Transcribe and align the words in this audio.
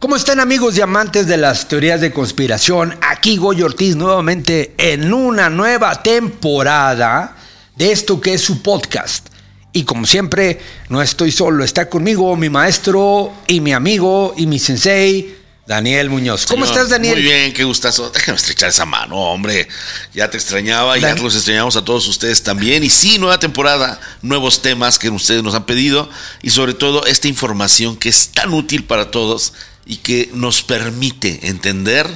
¿Cómo 0.00 0.16
están 0.16 0.40
amigos 0.40 0.78
y 0.78 0.80
amantes 0.80 1.26
de 1.26 1.36
las 1.36 1.68
teorías 1.68 2.00
de 2.00 2.10
conspiración? 2.10 2.96
Aquí 3.02 3.36
Goyo 3.36 3.66
Ortiz 3.66 3.96
nuevamente 3.96 4.72
en 4.78 5.12
una 5.12 5.50
nueva 5.50 6.02
temporada 6.02 7.36
de 7.76 7.92
esto 7.92 8.18
que 8.18 8.32
es 8.32 8.40
su 8.40 8.62
podcast. 8.62 9.26
Y 9.74 9.84
como 9.84 10.06
siempre, 10.06 10.58
no 10.88 11.02
estoy 11.02 11.30
solo, 11.30 11.62
está 11.64 11.90
conmigo 11.90 12.34
mi 12.34 12.48
maestro 12.48 13.30
y 13.46 13.60
mi 13.60 13.74
amigo 13.74 14.32
y 14.38 14.46
mi 14.46 14.58
sensei, 14.58 15.36
Daniel 15.66 16.08
Muñoz. 16.08 16.46
¿Cómo 16.46 16.64
estás, 16.64 16.88
Daniel? 16.88 17.16
Muy 17.16 17.22
bien, 17.22 17.52
qué 17.52 17.64
gustazo. 17.64 18.08
Déjame 18.08 18.36
estrechar 18.36 18.70
esa 18.70 18.86
mano, 18.86 19.16
hombre. 19.16 19.68
Ya 20.14 20.30
te 20.30 20.38
extrañaba, 20.38 20.96
ya 20.96 21.14
los 21.14 21.36
extrañamos 21.36 21.76
a 21.76 21.84
todos 21.84 22.08
ustedes 22.08 22.42
también. 22.42 22.82
Y 22.82 22.88
sí, 22.88 23.18
nueva 23.18 23.38
temporada, 23.38 24.00
nuevos 24.22 24.62
temas 24.62 24.98
que 24.98 25.10
ustedes 25.10 25.42
nos 25.42 25.54
han 25.54 25.66
pedido 25.66 26.08
y 26.40 26.50
sobre 26.50 26.72
todo 26.72 27.04
esta 27.04 27.28
información 27.28 27.98
que 27.98 28.08
es 28.08 28.30
tan 28.30 28.54
útil 28.54 28.84
para 28.84 29.10
todos 29.10 29.52
y 29.86 29.96
que 29.96 30.30
nos 30.34 30.62
permite 30.62 31.48
entender 31.48 32.06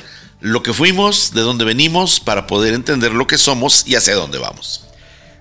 lo 0.40 0.62
que 0.62 0.72
fuimos, 0.72 1.32
de 1.32 1.40
dónde 1.40 1.64
venimos, 1.64 2.20
para 2.20 2.46
poder 2.46 2.74
entender 2.74 3.12
lo 3.12 3.26
que 3.26 3.38
somos 3.38 3.84
y 3.86 3.94
hacia 3.94 4.14
dónde 4.14 4.38
vamos. 4.38 4.84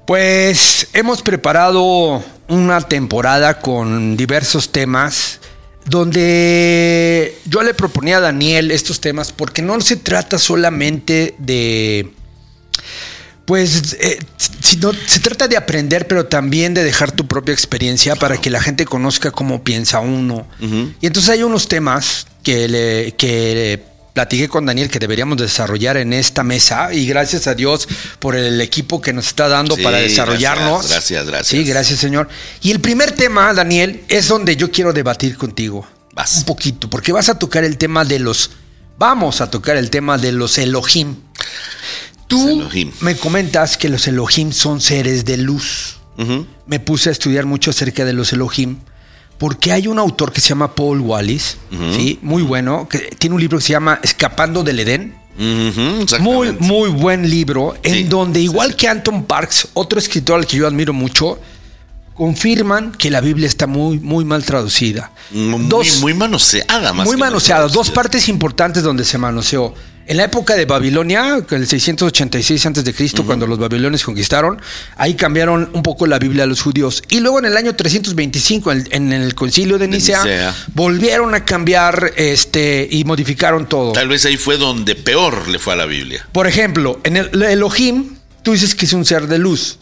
Pues 0.05 0.87
hemos 0.93 1.21
preparado 1.21 2.23
una 2.47 2.81
temporada 2.81 3.59
con 3.59 4.17
diversos 4.17 4.71
temas 4.71 5.39
donde 5.85 7.37
yo 7.45 7.61
le 7.63 7.73
proponía 7.73 8.17
a 8.17 8.21
Daniel 8.21 8.71
estos 8.71 8.99
temas 9.01 9.31
porque 9.31 9.61
no 9.61 9.79
se 9.81 9.97
trata 9.97 10.37
solamente 10.37 11.35
de 11.37 12.13
pues 13.45 13.97
eh, 13.99 14.19
se 14.39 15.19
trata 15.19 15.47
de 15.47 15.57
aprender, 15.57 16.07
pero 16.07 16.25
también 16.25 16.73
de 16.73 16.83
dejar 16.83 17.11
tu 17.11 17.27
propia 17.27 17.53
experiencia 17.53 18.15
para 18.15 18.37
que 18.37 18.49
la 18.49 18.61
gente 18.61 18.85
conozca 18.85 19.31
cómo 19.31 19.63
piensa 19.63 19.99
uno. 19.99 20.47
Y 21.01 21.05
entonces 21.05 21.29
hay 21.29 21.43
unos 21.43 21.67
temas 21.67 22.27
que 22.41 22.67
le, 22.67 23.15
que 23.15 23.83
platiqué 24.13 24.47
con 24.47 24.65
Daniel 24.65 24.89
que 24.89 24.99
deberíamos 24.99 25.37
desarrollar 25.37 25.97
en 25.97 26.13
esta 26.13 26.43
mesa 26.43 26.93
y 26.93 27.05
gracias 27.05 27.47
a 27.47 27.55
Dios 27.55 27.87
por 28.19 28.35
el 28.35 28.61
equipo 28.61 29.01
que 29.01 29.11
nos 29.11 29.27
está 29.27 29.47
dando 29.47 29.75
para 29.77 29.97
desarrollarnos. 29.97 30.87
Gracias, 30.87 31.25
gracias, 31.25 31.47
Sí, 31.47 31.63
gracias 31.63 31.99
Señor. 31.99 32.29
Y 32.61 32.71
el 32.71 32.79
primer 32.79 33.11
tema, 33.11 33.53
Daniel, 33.53 34.03
es 34.07 34.27
donde 34.27 34.55
yo 34.55 34.71
quiero 34.71 34.93
debatir 34.93 35.37
contigo. 35.37 35.85
Vas. 36.13 36.37
Un 36.37 36.43
poquito, 36.45 36.89
porque 36.89 37.11
vas 37.11 37.27
a 37.27 37.39
tocar 37.39 37.63
el 37.63 37.77
tema 37.77 38.05
de 38.05 38.19
los... 38.19 38.51
Vamos 38.99 39.41
a 39.41 39.49
tocar 39.49 39.75
el 39.75 39.89
tema 39.89 40.19
de 40.19 40.31
los 40.31 40.59
Elohim. 40.59 41.15
Tú 42.33 42.89
me 43.01 43.15
comentas 43.15 43.77
que 43.77 43.89
los 43.89 44.07
Elohim 44.07 44.51
son 44.51 44.81
seres 44.81 45.25
de 45.25 45.37
luz. 45.37 45.97
Me 46.65 46.79
puse 46.79 47.09
a 47.09 47.11
estudiar 47.11 47.45
mucho 47.45 47.71
acerca 47.71 48.05
de 48.05 48.13
los 48.13 48.33
Elohim. 48.33 48.77
Porque 49.37 49.71
hay 49.71 49.87
un 49.87 49.99
autor 49.99 50.31
que 50.31 50.39
se 50.39 50.49
llama 50.49 50.73
Paul 50.73 51.01
Wallis, 51.01 51.57
¿sí? 51.95 52.19
muy 52.21 52.43
bueno, 52.43 52.87
que 52.87 52.99
tiene 53.17 53.35
un 53.35 53.41
libro 53.41 53.57
que 53.57 53.65
se 53.65 53.73
llama 53.73 53.99
Escapando 54.01 54.63
del 54.63 54.79
Edén. 54.79 55.15
muy, 56.19 56.51
muy 56.59 56.89
buen 56.89 57.29
libro, 57.29 57.75
en 57.83 58.07
donde, 58.09 58.39
igual 58.39 58.75
que 58.75 58.87
Anton 58.87 59.25
Parks, 59.25 59.69
otro 59.73 59.99
escritor 59.99 60.39
al 60.39 60.45
que 60.45 60.57
yo 60.57 60.67
admiro 60.67 60.93
mucho, 60.93 61.39
confirman 62.13 62.91
que 62.91 63.09
la 63.09 63.21
Biblia 63.21 63.47
está 63.47 63.67
muy, 63.67 63.99
muy 63.99 64.23
mal 64.23 64.45
traducida. 64.45 65.11
Muy, 65.31 65.65
dos, 65.67 65.99
muy 65.99 66.13
manoseada, 66.13 66.93
más 66.93 67.07
Muy 67.07 67.17
manoseada. 67.17 67.67
Dos 67.67 67.89
partes 67.89 68.29
importantes 68.29 68.83
donde 68.83 69.03
se 69.03 69.17
manoseó. 69.17 69.73
En 70.05 70.17
la 70.17 70.25
época 70.25 70.55
de 70.55 70.65
Babilonia, 70.65 71.41
el 71.49 71.67
686 71.67 72.65
a.C., 72.65 73.23
cuando 73.25 73.47
los 73.47 73.57
babilonios 73.57 74.03
conquistaron, 74.03 74.61
ahí 74.97 75.13
cambiaron 75.13 75.69
un 75.73 75.81
poco 75.81 76.07
la 76.07 76.19
Biblia 76.19 76.43
a 76.43 76.47
los 76.47 76.61
judíos. 76.61 77.01
Y 77.09 77.21
luego 77.21 77.39
en 77.39 77.45
el 77.45 77.55
año 77.55 77.73
325, 77.73 78.71
en, 78.71 79.13
el 79.13 79.33
concilio 79.33 79.77
de 79.77 79.87
Nicea, 79.87 80.53
volvieron 80.73 81.33
a 81.35 81.45
cambiar 81.45 82.11
este, 82.17 82.85
y 82.91 83.05
modificaron 83.05 83.67
todo. 83.67 83.93
Tal 83.93 84.09
vez 84.09 84.25
ahí 84.25 84.35
fue 84.35 84.57
donde 84.57 84.95
peor 84.95 85.47
le 85.47 85.57
fue 85.57 85.73
a 85.73 85.77
la 85.77 85.85
Biblia. 85.85 86.27
Por 86.33 86.47
ejemplo, 86.47 86.99
en 87.05 87.17
el 87.17 87.41
Elohim, 87.41 88.17
tú 88.41 88.51
dices 88.51 88.75
que 88.75 88.85
es 88.85 88.93
un 88.93 89.05
ser 89.05 89.27
de 89.27 89.37
luz. 89.37 89.79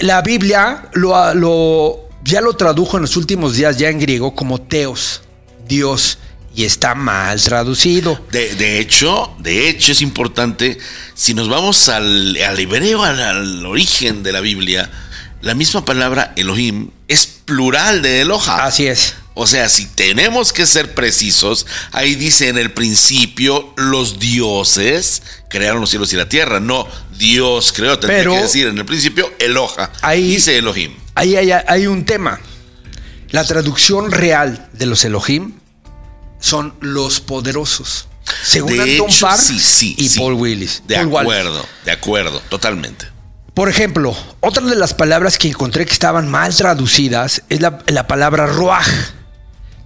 La 0.00 0.22
Biblia 0.22 0.88
lo, 0.94 1.32
lo, 1.34 2.08
ya 2.24 2.40
lo 2.40 2.54
tradujo 2.54 2.96
en 2.96 3.02
los 3.02 3.16
últimos 3.16 3.54
días, 3.54 3.78
ya 3.78 3.88
en 3.88 4.00
griego, 4.00 4.34
como 4.34 4.60
Teos, 4.60 5.22
Dios 5.68 6.18
y 6.60 6.64
está 6.64 6.94
mal 6.94 7.40
traducido. 7.40 8.22
De, 8.30 8.80
hecho, 8.80 9.34
de 9.38 9.70
hecho 9.70 9.92
es 9.92 10.02
importante, 10.02 10.76
si 11.14 11.32
nos 11.32 11.48
vamos 11.48 11.88
al, 11.88 12.36
al 12.36 12.60
hebreo, 12.60 13.02
al, 13.02 13.64
origen 13.64 14.22
de 14.22 14.32
la 14.32 14.40
Biblia, 14.40 14.90
la 15.40 15.54
misma 15.54 15.86
palabra 15.86 16.34
Elohim 16.36 16.90
es 17.08 17.26
plural 17.46 18.02
de 18.02 18.20
Eloja. 18.20 18.66
Así 18.66 18.86
es. 18.86 19.14
O 19.32 19.46
sea, 19.46 19.70
si 19.70 19.86
tenemos 19.86 20.52
que 20.52 20.66
ser 20.66 20.94
precisos, 20.94 21.66
ahí 21.92 22.14
dice 22.14 22.48
en 22.48 22.58
el 22.58 22.72
principio 22.72 23.72
los 23.78 24.18
dioses 24.18 25.22
crearon 25.48 25.80
los 25.80 25.88
cielos 25.88 26.12
y 26.12 26.16
la 26.16 26.28
tierra, 26.28 26.60
no 26.60 26.86
Dios 27.16 27.72
creó, 27.72 27.98
tendría 27.98 28.24
que 28.24 28.42
decir 28.42 28.66
en 28.66 28.76
el 28.76 28.84
principio 28.84 29.32
Eloja. 29.38 29.90
Ahí 30.02 30.28
dice 30.28 30.58
Elohim. 30.58 30.92
Ahí 31.14 31.36
hay, 31.36 31.52
hay 31.52 31.86
un 31.86 32.04
tema. 32.04 32.38
La 33.30 33.44
traducción 33.44 34.10
real 34.10 34.68
de 34.74 34.84
los 34.84 35.06
Elohim 35.06 35.59
son 36.40 36.74
los 36.80 37.20
poderosos. 37.20 38.08
Según 38.42 38.76
de 38.76 38.82
Anton 38.82 39.10
sí, 39.10 39.94
y 39.96 40.08
Paul 40.18 40.34
Willis. 40.34 40.82
De 40.86 40.96
acuerdo, 40.96 41.64
de 41.84 41.92
acuerdo, 41.92 42.40
totalmente. 42.48 43.06
Por 43.54 43.68
ejemplo, 43.68 44.16
otra 44.40 44.64
de 44.64 44.76
las 44.76 44.94
palabras 44.94 45.36
que 45.36 45.48
encontré 45.48 45.84
que 45.84 45.92
estaban 45.92 46.28
mal 46.28 46.54
traducidas 46.54 47.42
es 47.48 47.60
la, 47.60 48.06
palabra 48.06 48.46
ruach, 48.46 48.86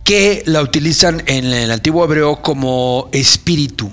que 0.05 0.43
la 0.47 0.61
utilizan 0.61 1.23
en 1.27 1.47
el 1.47 1.71
antiguo 1.71 2.05
hebreo 2.05 2.43
como 2.43 3.09
espíritu. 3.13 3.93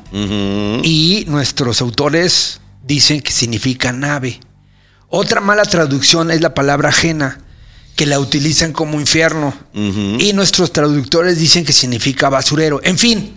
Y 0.83 1.23
nuestros 1.27 1.81
autores 1.81 2.59
dicen 2.83 3.21
que 3.21 3.31
significa 3.31 3.91
nave. 3.91 4.39
Otra 5.07 5.41
mala 5.41 5.63
traducción 5.63 6.31
es 6.31 6.41
la 6.41 6.53
palabra 6.53 6.89
ajena, 6.89 7.39
que 8.01 8.07
la 8.07 8.19
utilizan 8.19 8.73
como 8.73 8.99
infierno. 8.99 9.53
Y 9.75 10.33
nuestros 10.33 10.73
traductores 10.73 11.37
dicen 11.37 11.63
que 11.63 11.71
significa 11.71 12.29
basurero. 12.29 12.81
En 12.83 12.97
fin, 12.97 13.35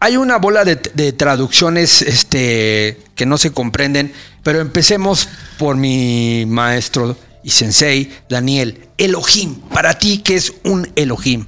hay 0.00 0.16
una 0.16 0.38
bola 0.38 0.64
de, 0.64 1.12
traducciones 1.12 2.00
este, 2.00 3.02
que 3.14 3.26
no 3.26 3.36
se 3.36 3.52
comprenden, 3.52 4.14
pero 4.42 4.62
empecemos 4.62 5.28
por 5.58 5.76
mi 5.76 6.46
maestro 6.46 7.18
y 7.44 7.50
sensei, 7.50 8.10
Daniel. 8.30 8.88
Elohim, 8.96 9.56
para 9.74 9.98
ti, 9.98 10.22
¿qué 10.24 10.36
es 10.36 10.54
un 10.64 10.90
Elohim? 10.96 11.44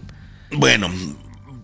Bueno, 0.50 0.90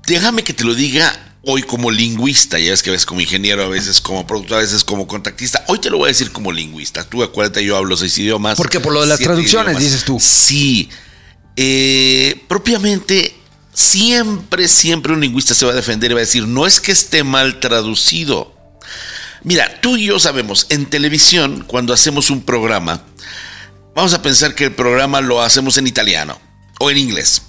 déjame 0.06 0.44
que 0.44 0.54
te 0.54 0.64
lo 0.64 0.74
diga 0.74 1.12
hoy 1.46 1.62
como 1.62 1.90
lingüista, 1.90 2.58
ya 2.58 2.72
ves 2.72 2.82
que 2.82 2.90
ves 2.90 3.06
como 3.06 3.20
ingeniero, 3.20 3.62
a 3.62 3.68
veces 3.68 4.00
como 4.00 4.26
productor, 4.26 4.58
a 4.58 4.60
veces 4.62 4.82
como 4.82 5.06
contactista. 5.06 5.64
Hoy 5.68 5.78
te 5.78 5.90
lo 5.90 5.98
voy 5.98 6.06
a 6.06 6.08
decir 6.08 6.32
como 6.32 6.50
lingüista. 6.50 7.04
Tú 7.04 7.22
acuérdate, 7.22 7.64
yo 7.64 7.76
hablo 7.76 7.96
seis 7.96 8.18
idiomas. 8.18 8.56
Porque 8.56 8.80
por 8.80 8.92
lo 8.92 9.00
de 9.00 9.06
las 9.06 9.20
traducciones, 9.20 9.78
dices 9.78 10.04
tú. 10.04 10.18
Sí. 10.20 10.90
Eh, 11.54 12.42
propiamente, 12.48 13.34
siempre, 13.72 14.66
siempre 14.66 15.12
un 15.12 15.20
lingüista 15.20 15.54
se 15.54 15.64
va 15.64 15.72
a 15.72 15.76
defender 15.76 16.10
y 16.10 16.14
va 16.14 16.20
a 16.20 16.24
decir, 16.24 16.46
no 16.48 16.66
es 16.66 16.80
que 16.80 16.90
esté 16.90 17.22
mal 17.22 17.60
traducido. 17.60 18.52
Mira, 19.44 19.80
tú 19.80 19.96
y 19.96 20.06
yo 20.06 20.18
sabemos, 20.18 20.66
en 20.70 20.86
televisión, 20.86 21.64
cuando 21.68 21.94
hacemos 21.94 22.30
un 22.30 22.42
programa, 22.42 23.04
vamos 23.94 24.12
a 24.14 24.20
pensar 24.20 24.56
que 24.56 24.64
el 24.64 24.74
programa 24.74 25.20
lo 25.20 25.40
hacemos 25.40 25.78
en 25.78 25.86
italiano 25.86 26.40
o 26.80 26.90
en 26.90 26.98
inglés. 26.98 27.42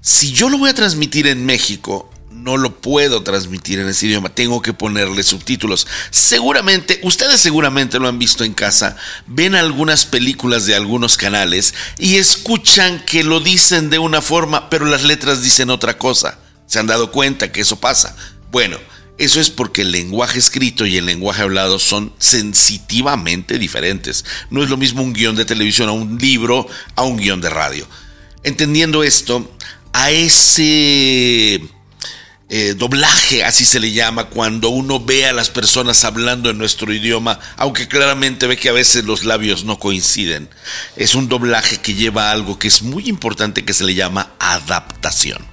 Si 0.00 0.32
yo 0.32 0.48
lo 0.48 0.58
voy 0.58 0.70
a 0.70 0.74
transmitir 0.74 1.28
en 1.28 1.46
México, 1.46 2.10
no 2.42 2.56
lo 2.56 2.80
puedo 2.80 3.22
transmitir 3.22 3.78
en 3.78 3.88
ese 3.88 4.06
idioma, 4.06 4.28
tengo 4.28 4.62
que 4.62 4.72
ponerle 4.72 5.22
subtítulos. 5.22 5.86
Seguramente, 6.10 7.00
ustedes 7.02 7.40
seguramente 7.40 7.98
lo 7.98 8.08
han 8.08 8.18
visto 8.18 8.44
en 8.44 8.54
casa, 8.54 8.96
ven 9.26 9.54
algunas 9.54 10.06
películas 10.06 10.66
de 10.66 10.74
algunos 10.74 11.16
canales 11.16 11.74
y 11.98 12.16
escuchan 12.16 13.04
que 13.04 13.24
lo 13.24 13.40
dicen 13.40 13.90
de 13.90 13.98
una 13.98 14.22
forma, 14.22 14.70
pero 14.70 14.86
las 14.86 15.04
letras 15.04 15.42
dicen 15.42 15.70
otra 15.70 15.98
cosa. 15.98 16.38
¿Se 16.66 16.78
han 16.78 16.86
dado 16.86 17.10
cuenta 17.10 17.50
que 17.50 17.62
eso 17.62 17.80
pasa? 17.80 18.14
Bueno, 18.50 18.78
eso 19.16 19.40
es 19.40 19.50
porque 19.50 19.82
el 19.82 19.90
lenguaje 19.90 20.38
escrito 20.38 20.86
y 20.86 20.96
el 20.96 21.06
lenguaje 21.06 21.42
hablado 21.42 21.78
son 21.78 22.12
sensitivamente 22.18 23.58
diferentes. 23.58 24.24
No 24.50 24.62
es 24.62 24.70
lo 24.70 24.76
mismo 24.76 25.02
un 25.02 25.12
guion 25.12 25.34
de 25.34 25.44
televisión 25.44 25.88
a 25.88 25.92
un 25.92 26.18
libro 26.18 26.66
a 26.94 27.02
un 27.02 27.16
guion 27.16 27.40
de 27.40 27.50
radio. 27.50 27.88
Entendiendo 28.44 29.02
esto, 29.02 29.50
a 29.92 30.10
ese 30.10 31.60
eh, 32.50 32.74
doblaje, 32.74 33.44
así 33.44 33.66
se 33.66 33.78
le 33.78 33.92
llama, 33.92 34.24
cuando 34.24 34.70
uno 34.70 35.00
ve 35.00 35.26
a 35.26 35.34
las 35.34 35.50
personas 35.50 36.04
hablando 36.04 36.48
en 36.48 36.56
nuestro 36.56 36.92
idioma, 36.94 37.38
aunque 37.56 37.88
claramente 37.88 38.46
ve 38.46 38.56
que 38.56 38.70
a 38.70 38.72
veces 38.72 39.04
los 39.04 39.24
labios 39.24 39.64
no 39.64 39.78
coinciden. 39.78 40.48
Es 40.96 41.14
un 41.14 41.28
doblaje 41.28 41.76
que 41.76 41.92
lleva 41.92 42.30
algo 42.30 42.58
que 42.58 42.68
es 42.68 42.80
muy 42.82 43.06
importante 43.06 43.66
que 43.66 43.74
se 43.74 43.84
le 43.84 43.94
llama 43.94 44.30
adaptación. 44.38 45.44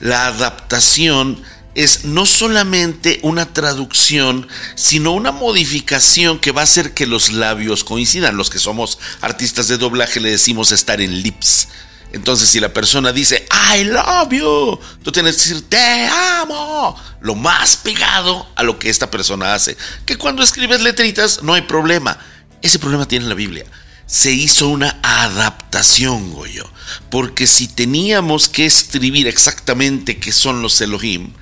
La 0.00 0.26
adaptación 0.26 1.40
es 1.76 2.04
no 2.04 2.26
solamente 2.26 3.20
una 3.22 3.52
traducción, 3.52 4.48
sino 4.74 5.12
una 5.12 5.30
modificación 5.30 6.40
que 6.40 6.50
va 6.50 6.62
a 6.62 6.64
hacer 6.64 6.94
que 6.94 7.06
los 7.06 7.30
labios 7.30 7.84
coincidan. 7.84 8.36
Los 8.36 8.50
que 8.50 8.58
somos 8.58 8.98
artistas 9.20 9.68
de 9.68 9.78
doblaje 9.78 10.18
le 10.18 10.30
decimos 10.30 10.72
estar 10.72 11.00
en 11.00 11.22
lips 11.22 11.68
Entonces, 12.12 12.48
si 12.48 12.58
la 12.58 12.72
persona 12.72 13.12
dice, 13.12 13.46
I 13.74 13.84
love 13.84 14.32
you, 14.32 14.80
tú 15.02 15.12
tienes 15.12 15.36
que 15.36 15.42
decir, 15.42 15.68
te 15.68 16.06
amo, 16.08 16.96
lo 17.20 17.34
más 17.36 17.76
pegado 17.76 18.48
a 18.56 18.62
lo 18.62 18.78
que 18.78 18.90
esta 18.90 19.10
persona 19.10 19.54
hace. 19.54 19.76
Que 20.06 20.16
cuando 20.16 20.42
escribes 20.42 20.80
letritas 20.80 21.42
no 21.42 21.54
hay 21.54 21.62
problema. 21.62 22.18
Ese 22.62 22.78
problema 22.78 23.06
tiene 23.06 23.26
la 23.26 23.34
Biblia. 23.34 23.64
Se 24.06 24.32
hizo 24.32 24.68
una 24.68 24.98
adaptación, 25.02 26.32
Goyo. 26.32 26.68
Porque 27.10 27.46
si 27.46 27.68
teníamos 27.68 28.48
que 28.48 28.66
escribir 28.66 29.28
exactamente 29.28 30.18
qué 30.18 30.32
son 30.32 30.62
los 30.62 30.80
Elohim, 30.80 31.32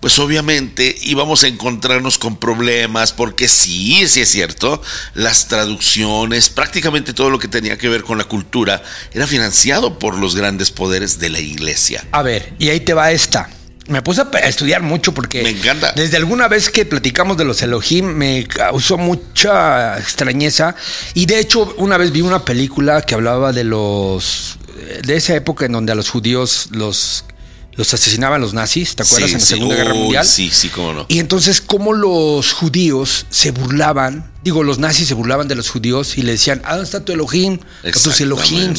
pues 0.00 0.18
obviamente 0.18 0.94
íbamos 1.02 1.44
a 1.44 1.48
encontrarnos 1.48 2.18
con 2.18 2.36
problemas, 2.36 3.12
porque 3.12 3.48
sí, 3.48 4.06
sí 4.06 4.20
es 4.20 4.28
cierto, 4.28 4.82
las 5.14 5.48
traducciones, 5.48 6.50
prácticamente 6.50 7.12
todo 7.14 7.30
lo 7.30 7.38
que 7.38 7.48
tenía 7.48 7.78
que 7.78 7.88
ver 7.88 8.02
con 8.02 8.18
la 8.18 8.24
cultura, 8.24 8.82
era 9.12 9.26
financiado 9.26 9.98
por 9.98 10.16
los 10.16 10.34
grandes 10.36 10.70
poderes 10.70 11.18
de 11.18 11.30
la 11.30 11.40
iglesia. 11.40 12.04
A 12.12 12.22
ver, 12.22 12.54
y 12.58 12.68
ahí 12.68 12.80
te 12.80 12.94
va 12.94 13.12
esta. 13.12 13.48
Me 13.86 14.00
puse 14.00 14.22
a 14.22 14.38
estudiar 14.48 14.82
mucho 14.82 15.12
porque 15.12 15.42
Me 15.42 15.50
encanta. 15.50 15.92
desde 15.92 16.16
alguna 16.16 16.48
vez 16.48 16.70
que 16.70 16.86
platicamos 16.86 17.36
de 17.36 17.44
los 17.44 17.60
Elohim 17.60 18.06
me 18.06 18.46
causó 18.46 18.96
mucha 18.96 19.98
extrañeza 19.98 20.74
y 21.12 21.26
de 21.26 21.38
hecho 21.38 21.74
una 21.76 21.98
vez 21.98 22.10
vi 22.10 22.22
una 22.22 22.46
película 22.46 23.02
que 23.02 23.14
hablaba 23.14 23.52
de 23.52 23.64
los 23.64 24.58
de 25.02 25.16
esa 25.16 25.34
época 25.34 25.66
en 25.66 25.72
donde 25.72 25.92
a 25.92 25.94
los 25.94 26.08
judíos 26.08 26.68
los 26.70 27.26
los 27.76 27.92
asesinaban 27.92 28.40
los 28.40 28.54
nazis, 28.54 28.94
¿te 28.94 29.02
acuerdas? 29.02 29.30
Sí, 29.30 29.34
en 29.34 29.40
la 29.40 29.46
sí. 29.46 29.54
Segunda 29.54 29.74
Guerra 29.76 29.94
Mundial. 29.94 30.24
Sí, 30.24 30.50
sí, 30.50 30.68
cómo 30.68 30.92
no. 30.92 31.06
Y 31.08 31.18
entonces, 31.18 31.60
cómo 31.60 31.92
los 31.92 32.52
judíos 32.52 33.26
se 33.30 33.50
burlaban, 33.50 34.30
digo, 34.42 34.62
los 34.62 34.78
nazis 34.78 35.08
se 35.08 35.14
burlaban 35.14 35.48
de 35.48 35.54
los 35.54 35.70
judíos 35.70 36.16
y 36.16 36.22
le 36.22 36.32
decían, 36.32 36.62
¿a 36.64 36.70
dónde 36.70 36.84
está 36.84 37.04
tu 37.04 37.12
Elohim? 37.12 37.58
A 37.82 37.90
tus 37.90 38.20
Elohim. 38.20 38.74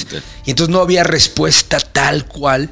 Y 0.46 0.52
entonces 0.52 0.72
no 0.72 0.82
había 0.82 1.04
respuesta 1.04 1.80
tal 1.80 2.26
cual. 2.26 2.72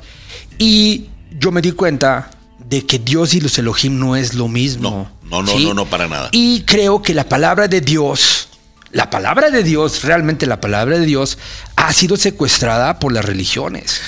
Y 0.57 1.05
yo 1.39 1.51
me 1.51 1.61
di 1.61 1.71
cuenta 1.71 2.31
de 2.59 2.85
que 2.85 2.99
Dios 2.99 3.33
y 3.33 3.41
los 3.41 3.57
Elohim 3.57 3.99
no 3.99 4.15
es 4.15 4.33
lo 4.33 4.47
mismo. 4.47 5.11
No, 5.23 5.41
no, 5.41 5.53
no, 5.53 5.59
no, 5.59 5.73
no, 5.73 5.85
para 5.85 6.07
nada. 6.07 6.29
Y 6.31 6.61
creo 6.61 7.01
que 7.01 7.13
la 7.13 7.27
palabra 7.27 7.67
de 7.67 7.81
Dios, 7.81 8.47
la 8.91 9.09
palabra 9.09 9.49
de 9.49 9.63
Dios, 9.63 10.03
realmente 10.03 10.45
la 10.45 10.61
palabra 10.61 10.99
de 10.99 11.05
Dios, 11.05 11.37
ha 11.75 11.91
sido 11.91 12.15
secuestrada 12.15 12.99
por 12.99 13.11
las 13.11 13.25
religiones. 13.25 13.99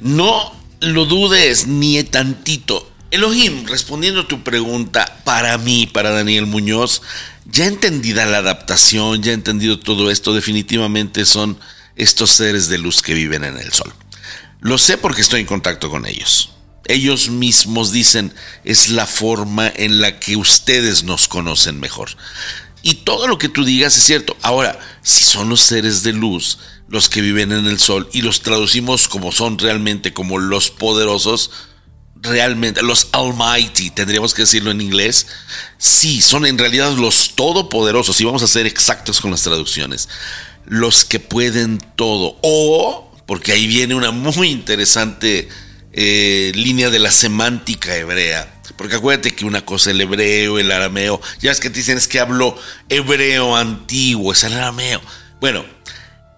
No 0.00 0.61
lo 0.82 1.06
dudes 1.06 1.68
ni 1.68 2.02
tantito. 2.02 2.90
Elohim, 3.12 3.66
respondiendo 3.66 4.22
a 4.22 4.28
tu 4.28 4.42
pregunta, 4.42 5.20
para 5.24 5.56
mí, 5.56 5.86
para 5.86 6.10
Daniel 6.10 6.46
Muñoz, 6.46 7.02
ya 7.46 7.66
entendida 7.66 8.26
la 8.26 8.38
adaptación, 8.38 9.22
ya 9.22 9.32
entendido 9.32 9.78
todo 9.78 10.10
esto, 10.10 10.34
definitivamente 10.34 11.24
son 11.24 11.58
estos 11.94 12.30
seres 12.30 12.68
de 12.68 12.78
luz 12.78 13.00
que 13.00 13.14
viven 13.14 13.44
en 13.44 13.58
el 13.58 13.72
sol. 13.72 13.92
Lo 14.60 14.76
sé 14.76 14.98
porque 14.98 15.20
estoy 15.20 15.42
en 15.42 15.46
contacto 15.46 15.88
con 15.88 16.04
ellos. 16.04 16.50
Ellos 16.86 17.28
mismos 17.28 17.92
dicen, 17.92 18.34
es 18.64 18.88
la 18.88 19.06
forma 19.06 19.72
en 19.76 20.00
la 20.00 20.18
que 20.18 20.36
ustedes 20.36 21.04
nos 21.04 21.28
conocen 21.28 21.78
mejor. 21.78 22.10
Y 22.82 22.94
todo 22.94 23.28
lo 23.28 23.38
que 23.38 23.48
tú 23.48 23.64
digas 23.64 23.96
es 23.96 24.02
cierto. 24.02 24.36
Ahora, 24.42 24.80
si 25.02 25.22
son 25.22 25.48
los 25.48 25.60
seres 25.60 26.02
de 26.02 26.12
luz 26.12 26.58
los 26.92 27.08
que 27.08 27.22
viven 27.22 27.52
en 27.52 27.66
el 27.66 27.80
sol 27.80 28.06
y 28.12 28.20
los 28.20 28.42
traducimos 28.42 29.08
como 29.08 29.32
son 29.32 29.58
realmente, 29.58 30.12
como 30.12 30.38
los 30.38 30.70
poderosos, 30.70 31.50
realmente, 32.16 32.82
los 32.82 33.08
Almighty, 33.12 33.88
tendríamos 33.88 34.34
que 34.34 34.42
decirlo 34.42 34.70
en 34.70 34.82
inglés, 34.82 35.26
sí, 35.78 36.20
son 36.20 36.44
en 36.44 36.58
realidad 36.58 36.92
los 36.92 37.34
todopoderosos, 37.34 38.20
y 38.20 38.24
vamos 38.26 38.42
a 38.42 38.46
ser 38.46 38.66
exactos 38.66 39.22
con 39.22 39.30
las 39.30 39.40
traducciones, 39.40 40.10
los 40.66 41.06
que 41.06 41.18
pueden 41.18 41.78
todo, 41.96 42.36
o, 42.42 43.10
porque 43.24 43.52
ahí 43.52 43.66
viene 43.66 43.94
una 43.94 44.10
muy 44.10 44.48
interesante 44.48 45.48
eh, 45.94 46.52
línea 46.54 46.90
de 46.90 46.98
la 46.98 47.10
semántica 47.10 47.96
hebrea, 47.96 48.60
porque 48.76 48.96
acuérdate 48.96 49.34
que 49.34 49.46
una 49.46 49.64
cosa 49.64 49.92
el 49.92 50.00
hebreo, 50.02 50.58
el 50.58 50.70
arameo, 50.70 51.22
ya 51.40 51.50
es 51.50 51.58
que 51.58 51.70
te 51.70 51.78
dicen 51.78 51.96
es 51.96 52.06
que 52.06 52.20
hablo 52.20 52.54
hebreo 52.90 53.56
antiguo, 53.56 54.34
es 54.34 54.44
el 54.44 54.52
arameo. 54.52 55.00
Bueno, 55.40 55.64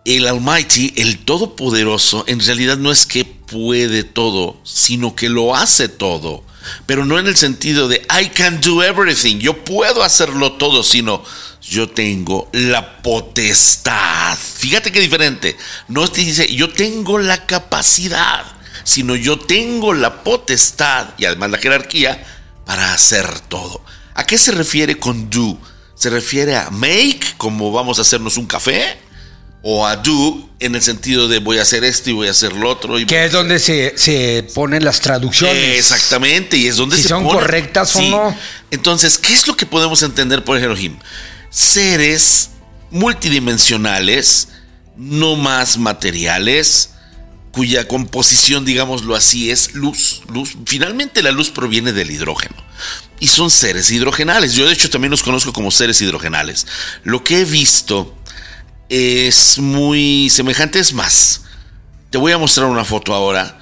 el 0.05 0.29
Almighty, 0.29 0.93
el 0.97 1.25
Todopoderoso, 1.25 2.25
en 2.27 2.41
realidad 2.41 2.77
no 2.77 2.93
es 2.93 3.07
que 3.07 3.25
puede 3.25 4.05
todo, 4.05 4.61
sino 4.63 5.15
que 5.15 5.29
lo 5.29 5.57
hace 5.57 5.89
todo. 5.89 6.45
Pero 6.87 7.05
no 7.05 7.19
en 7.19 7.27
el 7.27 7.37
sentido 7.37 7.89
de 7.89 8.07
I 8.21 8.29
can 8.29 8.61
do 8.61 8.83
everything, 8.83 9.39
yo 9.39 9.65
puedo 9.65 10.03
hacerlo 10.03 10.53
todo, 10.53 10.83
sino 10.83 11.23
yo 11.63 11.89
tengo 11.89 12.49
la 12.53 13.03
potestad. 13.03 14.37
Fíjate 14.37 14.93
qué 14.93 15.01
diferente. 15.01 15.57
No 15.89 16.09
te 16.09 16.23
dice 16.23 16.55
yo 16.55 16.73
tengo 16.73 17.19
la 17.19 17.47
capacidad, 17.47 18.45
sino 18.83 19.17
yo 19.17 19.39
tengo 19.39 19.95
la 19.95 20.23
potestad 20.23 21.09
y 21.19 21.25
además 21.25 21.51
la 21.51 21.59
jerarquía 21.59 22.27
para 22.67 22.93
hacer 22.93 23.41
todo. 23.41 23.83
¿A 24.15 24.25
qué 24.25 24.39
se 24.39 24.53
refiere 24.53 24.99
con 24.99 25.29
do? 25.31 25.59
¿Se 25.95 26.11
refiere 26.11 26.57
a 26.57 26.71
make, 26.71 27.35
como 27.37 27.73
vamos 27.73 27.99
a 27.99 28.03
hacernos 28.03 28.37
un 28.37 28.47
café? 28.47 29.04
O 29.67 29.87
a 29.87 29.97
do 29.97 30.51
en 30.61 30.75
el 30.75 30.83
sentido 30.83 31.27
de 31.27 31.39
voy 31.39 31.59
a 31.59 31.63
hacer 31.63 31.85
esto 31.85 32.11
y 32.11 32.13
voy 32.13 32.29
a 32.29 32.33
hacer 32.33 32.53
lo 32.53 32.69
otro. 32.71 32.99
Y 32.99 33.07
que 33.07 33.25
es 33.25 33.33
donde 33.33 33.59
se, 33.59 33.97
se, 33.97 34.47
ponen 34.55 34.85
las 34.85 35.01
traducciones. 35.01 35.79
Exactamente, 35.79 36.59
y 36.59 36.67
es 36.67 36.77
donde 36.77 36.97
si 36.97 37.05
se 37.05 37.09
son 37.09 37.25
correctas 37.25 37.91
sí. 37.91 38.13
o 38.13 38.31
no. 38.31 38.39
Entonces, 38.71 39.17
¿qué 39.17 39.33
es 39.33 39.47
lo 39.47 39.57
que 39.57 39.65
podemos 39.65 40.03
entender 40.03 40.45
por 40.45 40.59
Elohim? 40.59 40.99
Seres 41.49 42.51
multidimensionales, 42.91 44.49
no 44.99 45.35
más 45.37 45.79
materiales, 45.79 46.91
cuya 47.51 47.89
composición, 47.89 48.67
digámoslo 48.67 49.17
así, 49.17 49.51
es 49.51 49.73
luz. 49.73 50.23
Luz. 50.29 50.59
Finalmente 50.67 51.23
la 51.23 51.31
luz 51.31 51.51
proviene 51.51 51.95
del 51.95 52.11
hidrógeno. 52.11 52.57
Y 53.19 53.29
son 53.29 53.51
seres 53.51 53.91
hidrogenales. 53.91 54.53
Yo 54.53 54.67
de 54.67 54.75
hecho 54.75 54.91
también 54.91 55.11
los 55.11 55.23
conozco 55.23 55.55
como 55.55 55.71
seres 55.71 56.03
hidrogenales. 56.03 56.67
Lo 57.03 57.25
que 57.25 57.41
he 57.41 57.45
visto 57.47 58.15
es 58.89 59.59
muy 59.59 60.31
semejante. 60.31 60.79
Es 60.79 60.93
más, 60.93 61.43
te 62.11 62.19
voy 62.19 62.33
a 62.33 62.39
mostrar 62.39 62.67
una 62.69 62.85
foto 62.85 63.15
ahora 63.15 63.59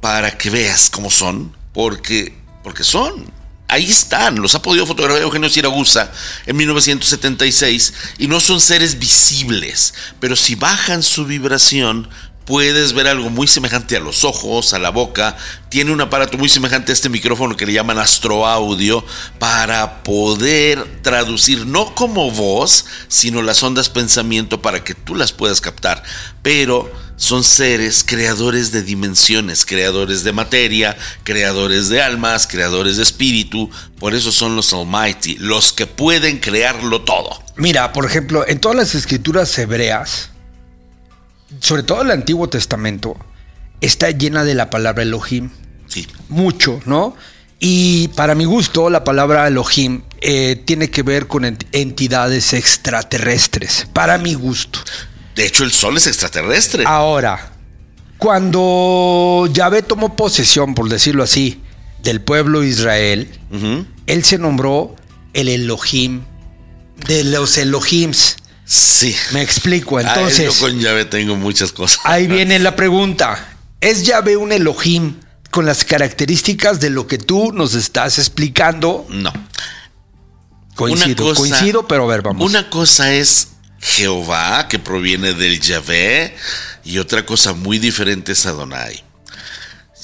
para 0.00 0.36
que 0.36 0.50
veas 0.50 0.90
cómo 0.90 1.10
son, 1.10 1.56
porque, 1.72 2.36
porque 2.62 2.84
son. 2.84 3.30
Ahí 3.68 3.88
están, 3.88 4.40
los 4.40 4.56
ha 4.56 4.62
podido 4.62 4.84
fotografiar 4.84 5.22
Eugenio 5.22 5.48
Siragusa 5.48 6.10
en 6.46 6.56
1976 6.56 7.92
y 8.18 8.26
no 8.26 8.40
son 8.40 8.60
seres 8.60 8.98
visibles, 8.98 9.94
pero 10.18 10.34
si 10.34 10.56
bajan 10.56 11.04
su 11.04 11.24
vibración 11.24 12.08
puedes 12.50 12.94
ver 12.94 13.06
algo 13.06 13.30
muy 13.30 13.46
semejante 13.46 13.96
a 13.96 14.00
los 14.00 14.24
ojos, 14.24 14.74
a 14.74 14.80
la 14.80 14.90
boca. 14.90 15.36
Tiene 15.68 15.92
un 15.92 16.00
aparato 16.00 16.36
muy 16.36 16.48
semejante 16.48 16.90
a 16.90 16.94
este 16.94 17.08
micrófono 17.08 17.56
que 17.56 17.64
le 17.64 17.74
llaman 17.74 18.00
astroaudio 18.00 19.04
para 19.38 20.02
poder 20.02 20.84
traducir 21.00 21.64
no 21.64 21.94
como 21.94 22.32
voz, 22.32 22.86
sino 23.06 23.40
las 23.40 23.62
ondas 23.62 23.88
pensamiento 23.88 24.60
para 24.60 24.82
que 24.82 24.96
tú 24.96 25.14
las 25.14 25.30
puedas 25.30 25.60
captar. 25.60 26.02
Pero 26.42 26.92
son 27.14 27.44
seres 27.44 28.02
creadores 28.04 28.72
de 28.72 28.82
dimensiones, 28.82 29.64
creadores 29.64 30.24
de 30.24 30.32
materia, 30.32 30.96
creadores 31.22 31.88
de 31.88 32.02
almas, 32.02 32.48
creadores 32.48 32.96
de 32.96 33.04
espíritu. 33.04 33.70
Por 34.00 34.12
eso 34.12 34.32
son 34.32 34.56
los 34.56 34.72
Almighty, 34.72 35.36
los 35.38 35.72
que 35.72 35.86
pueden 35.86 36.40
crearlo 36.40 37.02
todo. 37.02 37.30
Mira, 37.54 37.92
por 37.92 38.06
ejemplo, 38.06 38.44
en 38.48 38.58
todas 38.58 38.76
las 38.76 38.96
escrituras 38.96 39.56
hebreas, 39.56 40.30
sobre 41.58 41.82
todo 41.82 42.02
el 42.02 42.10
Antiguo 42.10 42.48
Testamento, 42.48 43.16
está 43.80 44.10
llena 44.10 44.44
de 44.44 44.54
la 44.54 44.70
palabra 44.70 45.02
Elohim. 45.02 45.50
Sí. 45.88 46.06
Mucho, 46.28 46.80
¿no? 46.86 47.16
Y 47.58 48.08
para 48.08 48.34
mi 48.34 48.44
gusto, 48.46 48.88
la 48.88 49.04
palabra 49.04 49.46
Elohim 49.46 50.02
eh, 50.20 50.62
tiene 50.64 50.90
que 50.90 51.02
ver 51.02 51.26
con 51.26 51.44
ent 51.44 51.64
entidades 51.72 52.52
extraterrestres. 52.54 53.86
Para 53.92 54.16
mi 54.16 54.34
gusto. 54.34 54.78
De 55.34 55.46
hecho, 55.46 55.64
el 55.64 55.72
sol 55.72 55.96
es 55.96 56.06
extraterrestre. 56.06 56.84
Ahora, 56.86 57.52
cuando 58.16 59.48
Yahvé 59.52 59.82
tomó 59.82 60.16
posesión, 60.16 60.74
por 60.74 60.88
decirlo 60.88 61.22
así, 61.22 61.60
del 62.02 62.20
pueblo 62.22 62.60
de 62.60 62.68
Israel, 62.68 63.28
uh 63.50 63.56
-huh. 63.56 63.86
él 64.06 64.24
se 64.24 64.38
nombró 64.38 64.96
el 65.34 65.48
Elohim 65.48 66.22
de 67.06 67.24
los 67.24 67.58
Elohims. 67.58 68.36
Sí. 68.72 69.16
Me 69.32 69.42
explico. 69.42 69.98
Entonces. 69.98 70.38
Ah, 70.48 70.52
yo 70.52 70.60
con 70.60 70.78
Yahvé 70.78 71.04
tengo 71.04 71.34
muchas 71.34 71.72
cosas. 71.72 71.98
Ahí 72.04 72.28
viene 72.28 72.60
la 72.60 72.76
pregunta: 72.76 73.56
¿es 73.80 74.04
Yahvé 74.04 74.36
un 74.36 74.52
Elohim 74.52 75.16
con 75.50 75.66
las 75.66 75.84
características 75.84 76.78
de 76.78 76.90
lo 76.90 77.08
que 77.08 77.18
tú 77.18 77.52
nos 77.52 77.74
estás 77.74 78.18
explicando? 78.18 79.08
No. 79.08 79.32
Coincido, 80.76 81.24
cosa, 81.24 81.40
coincido, 81.40 81.88
pero 81.88 82.04
a 82.04 82.06
ver, 82.06 82.22
vamos. 82.22 82.48
Una 82.48 82.70
cosa 82.70 83.12
es 83.12 83.48
Jehová, 83.80 84.68
que 84.68 84.78
proviene 84.78 85.34
del 85.34 85.60
Yahvé, 85.60 86.36
y 86.84 86.98
otra 86.98 87.26
cosa 87.26 87.54
muy 87.54 87.80
diferente 87.80 88.32
es 88.32 88.46
Adonai. 88.46 89.02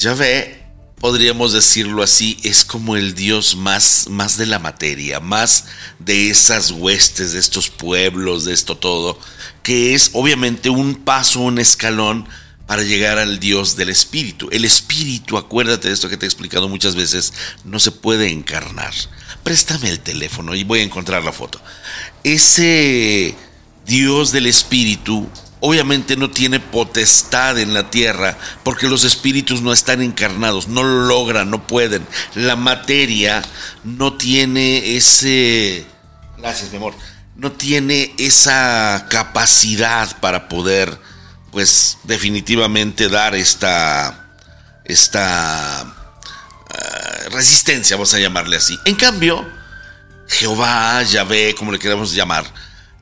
Yahvé, 0.01 0.66
podríamos 1.07 1.53
decirlo 1.53 2.03
así, 2.03 2.37
es 2.43 2.65
como 2.65 2.97
el 2.97 3.15
Dios 3.15 3.55
más, 3.55 4.09
más 4.11 4.37
de 4.39 4.45
la 4.45 4.59
materia, 4.59 5.21
más 5.21 5.67
de 6.01 6.31
esas 6.31 6.73
huestes, 6.73 7.33
de 7.33 7.39
estos 7.39 7.71
pueblos, 7.71 8.45
de 8.45 8.53
esto 8.53 8.77
todo, 8.77 9.17
que 9.63 9.95
es 9.95 10.11
obviamente 10.15 10.69
un 10.69 10.97
paso, 10.97 11.39
un 11.39 11.61
escalón 11.61 12.27
para 12.67 12.83
llegar 12.83 13.19
al 13.19 13.39
Dios 13.39 13.77
del 13.77 13.91
Espíritu. 13.91 14.49
El 14.51 14.65
Espíritu, 14.65 15.37
acuérdate 15.37 15.87
de 15.87 15.95
esto 15.95 16.09
que 16.09 16.17
te 16.17 16.27
he 16.27 16.29
explicado 16.29 16.69
muchas 16.69 16.97
veces, 16.97 17.33
no 17.63 17.79
se 17.79 17.93
puede 17.93 18.33
encarnar. 18.33 18.93
Préstame 19.45 19.91
el 19.91 20.01
teléfono 20.01 20.57
y 20.57 20.65
voy 20.65 20.81
a 20.81 20.83
encontrar 20.83 21.23
la 21.23 21.33
foto. 21.33 21.63
Ese 22.25 23.37
Dios 23.87 24.33
del 24.33 24.47
Espíritu 24.47 25.29
obviamente 25.61 26.17
no 26.17 26.31
tiene 26.31 26.61
potestad 26.61 27.59
en 27.59 27.75
la 27.75 27.91
tierra 27.91 28.37
porque 28.63 28.89
los 28.89 29.05
espíritus 29.05 29.63
no 29.63 29.73
están 29.73 30.03
encarnados, 30.03 30.69
no 30.69 30.83
lo 30.83 31.07
logran, 31.07 31.51
no 31.51 31.67
pueden. 31.67 32.07
La 32.35 32.57
materia 32.57 33.43
no 33.85 34.15
tiene 34.15 34.97
ese... 34.97 35.87
Gracias, 36.39 36.71
mi 36.71 36.77
amor. 36.77 36.95
No 37.37 37.53
tiene 37.53 38.15
esa 38.19 39.07
capacidad 39.11 40.19
para 40.21 40.49
poder 40.49 40.99
pues 41.51 41.99
definitivamente 42.05 43.09
dar 43.09 43.35
esta, 43.35 44.29
esta 44.85 45.85
uh, 45.85 47.31
resistencia, 47.31 47.97
vamos 47.97 48.13
a 48.13 48.19
llamarle 48.19 48.57
así. 48.57 48.79
En 48.85 48.95
cambio, 48.95 49.47
Jehová, 50.29 51.03
Yahvé, 51.03 51.55
como 51.55 51.73
le 51.73 51.79
queramos 51.79 52.13
llamar, 52.13 52.45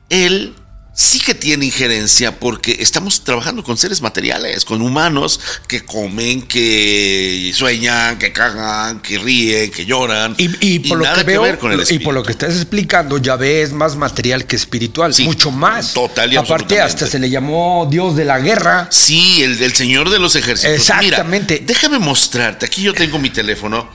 él 0.09 0.55
sí 0.95 1.19
que 1.19 1.35
tiene 1.35 1.65
injerencia 1.65 2.39
porque 2.39 2.77
estamos 2.79 3.23
trabajando 3.23 3.63
con 3.63 3.77
seres 3.77 4.01
materiales, 4.01 4.63
con 4.63 4.81
humanos 4.81 5.39
que 5.67 5.83
comen, 5.83 6.41
que 6.43 7.51
sueñan, 7.53 8.17
que 8.17 8.31
cagan, 8.31 9.01
que 9.01 9.19
ríen, 9.19 9.71
que 9.71 9.85
lloran. 9.85 10.35
Y, 10.37 10.79
por 10.79 10.97
lo 10.97 11.13
que 11.13 11.23
veo, 11.23 11.59
con 11.59 11.73
el 11.73 11.83
y 11.89 11.99
por 11.99 12.13
lo 12.13 12.23
que 12.23 12.31
estás 12.31 12.55
explicando, 12.55 13.17
ya 13.17 13.35
ves 13.35 13.73
más 13.73 13.97
material 13.97 14.45
que 14.45 14.55
espiritual, 14.55 15.13
mucho 15.19 15.51
más. 15.51 15.93
Total 15.93 16.31
y 16.31 16.37
Aparte, 16.37 16.79
hasta 16.79 17.05
se 17.05 17.19
le 17.19 17.29
llamó 17.29 17.87
Dios 17.91 18.15
de 18.15 18.23
la 18.23 18.39
guerra. 18.39 18.87
Sí, 18.89 19.43
el 19.43 19.59
del 19.59 19.73
Señor 19.73 20.09
de 20.09 20.19
los 20.19 20.35
ejércitos. 20.35 20.75
Exactamente. 20.75 21.61
déjame 21.65 21.99
mostrarte. 21.99 22.65
Aquí 22.65 22.81
yo 22.81 22.93
tengo 22.93 23.19
mi 23.19 23.29
teléfono. 23.29 23.89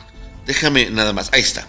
Déjame 0.47 0.91
nada 0.91 1.15
más. 1.15 1.31
Ahí 1.33 1.41
está. 1.41 1.67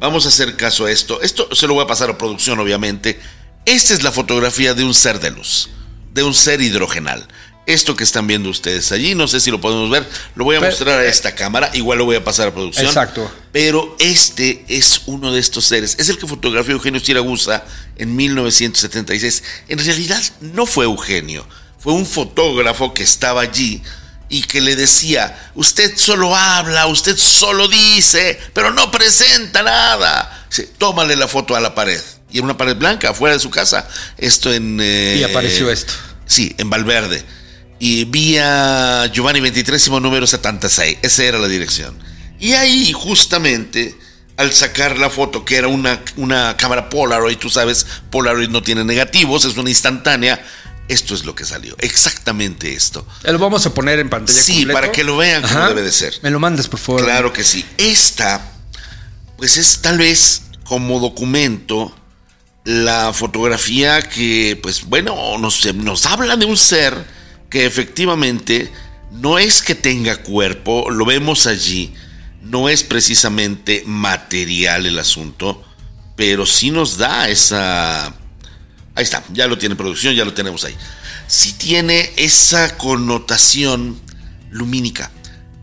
Vamos 0.00 0.24
a 0.24 0.28
hacer 0.28 0.56
caso 0.56 0.86
a 0.86 0.90
esto. 0.90 1.20
Esto 1.20 1.48
se 1.54 1.66
lo 1.66 1.74
voy 1.74 1.84
a 1.84 1.86
pasar 1.86 2.08
a 2.08 2.16
producción, 2.16 2.58
obviamente. 2.58 3.18
Esta 3.66 3.94
es 3.94 4.02
la 4.02 4.12
fotografía 4.12 4.74
de 4.74 4.84
un 4.84 4.92
ser 4.92 5.20
de 5.20 5.30
luz, 5.30 5.70
de 6.12 6.22
un 6.22 6.34
ser 6.34 6.60
hidrogenal. 6.60 7.26
Esto 7.66 7.96
que 7.96 8.04
están 8.04 8.26
viendo 8.26 8.50
ustedes 8.50 8.92
allí, 8.92 9.14
no 9.14 9.26
sé 9.26 9.40
si 9.40 9.50
lo 9.50 9.58
podemos 9.58 9.88
ver, 9.88 10.06
lo 10.34 10.44
voy 10.44 10.56
a 10.56 10.60
mostrar 10.60 11.00
a 11.00 11.06
esta 11.06 11.34
cámara, 11.34 11.70
igual 11.72 11.96
lo 11.96 12.04
voy 12.04 12.16
a 12.16 12.22
pasar 12.22 12.48
a 12.48 12.52
producción. 12.52 12.84
Exacto. 12.84 13.32
Pero 13.52 13.96
este 13.98 14.66
es 14.68 15.02
uno 15.06 15.32
de 15.32 15.40
estos 15.40 15.64
seres, 15.64 15.96
es 15.98 16.10
el 16.10 16.18
que 16.18 16.26
fotografió 16.26 16.74
Eugenio 16.74 17.00
Siragusa 17.00 17.64
en 17.96 18.14
1976. 18.14 19.42
En 19.68 19.78
realidad 19.78 20.22
no 20.42 20.66
fue 20.66 20.84
Eugenio, 20.84 21.46
fue 21.78 21.94
un 21.94 22.04
fotógrafo 22.04 22.92
que 22.92 23.02
estaba 23.02 23.40
allí 23.40 23.82
y 24.28 24.42
que 24.42 24.60
le 24.60 24.76
decía, 24.76 25.50
usted 25.54 25.96
solo 25.96 26.36
habla, 26.36 26.86
usted 26.86 27.16
solo 27.16 27.66
dice, 27.68 28.38
pero 28.52 28.72
no 28.72 28.90
presenta 28.90 29.62
nada. 29.62 30.33
Tómale 30.62 31.16
la 31.16 31.28
foto 31.28 31.56
a 31.56 31.60
la 31.60 31.74
pared 31.74 32.00
y 32.30 32.38
en 32.38 32.44
una 32.44 32.56
pared 32.56 32.76
blanca 32.76 33.10
afuera 33.10 33.34
de 33.34 33.40
su 33.40 33.50
casa. 33.50 33.88
Esto 34.18 34.52
en... 34.52 34.80
y 34.80 35.22
apareció 35.22 35.70
esto. 35.70 35.92
Sí, 36.26 36.54
en 36.58 36.70
Valverde. 36.70 37.22
Y 37.78 38.04
vía 38.04 39.06
Giovanni 39.12 39.40
23 39.40 39.90
número 39.90 40.26
76. 40.26 40.98
Esa 41.02 41.24
era 41.24 41.38
la 41.38 41.48
dirección. 41.48 41.96
Y 42.40 42.52
ahí 42.52 42.92
justamente 42.92 43.96
al 44.36 44.52
sacar 44.52 44.98
la 44.98 45.10
foto, 45.10 45.44
que 45.44 45.56
era 45.56 45.68
una, 45.68 46.02
una 46.16 46.56
cámara 46.56 46.90
Polaroid, 46.90 47.38
tú 47.38 47.50
sabes, 47.50 47.86
Polaroid 48.10 48.48
no 48.48 48.62
tiene 48.62 48.84
negativos, 48.84 49.44
es 49.44 49.56
una 49.56 49.70
instantánea. 49.70 50.44
Esto 50.88 51.14
es 51.14 51.24
lo 51.24 51.34
que 51.34 51.44
salió, 51.44 51.76
exactamente 51.78 52.74
esto. 52.74 53.06
Lo 53.22 53.38
vamos 53.38 53.64
a 53.64 53.72
poner 53.72 54.00
en 54.00 54.10
pantalla. 54.10 54.42
Sí, 54.42 54.66
para 54.66 54.92
que 54.92 55.02
lo 55.02 55.16
vean 55.16 55.42
como 55.42 55.68
debe 55.68 55.82
de 55.82 55.92
ser. 55.92 56.14
Me 56.22 56.30
lo 56.30 56.40
mandes, 56.40 56.68
por 56.68 56.80
favor. 56.80 57.04
Claro 57.04 57.32
que 57.32 57.42
sí. 57.42 57.64
Esta, 57.78 58.52
pues 59.38 59.56
es 59.56 59.78
tal 59.80 59.96
vez 59.96 60.42
como 60.64 61.00
documento 61.00 61.94
la 62.64 63.12
fotografía 63.12 64.02
que, 64.02 64.58
pues 64.62 64.84
bueno, 64.84 65.38
nos, 65.38 65.72
nos 65.74 66.06
habla 66.06 66.36
de 66.36 66.46
un 66.46 66.56
ser 66.56 67.04
que 67.50 67.66
efectivamente 67.66 68.72
no 69.12 69.38
es 69.38 69.62
que 69.62 69.74
tenga 69.74 70.16
cuerpo, 70.16 70.90
lo 70.90 71.04
vemos 71.04 71.46
allí, 71.46 71.94
no 72.42 72.68
es 72.68 72.82
precisamente 72.82 73.82
material 73.86 74.86
el 74.86 74.98
asunto, 74.98 75.62
pero 76.16 76.46
sí 76.46 76.70
nos 76.70 76.96
da 76.96 77.28
esa... 77.28 78.06
Ahí 78.96 79.02
está, 79.02 79.24
ya 79.32 79.46
lo 79.46 79.58
tiene 79.58 79.76
producción, 79.76 80.14
ya 80.14 80.24
lo 80.24 80.34
tenemos 80.34 80.64
ahí. 80.64 80.74
Sí 81.26 81.52
tiene 81.52 82.12
esa 82.16 82.76
connotación 82.76 84.00
lumínica. 84.50 85.10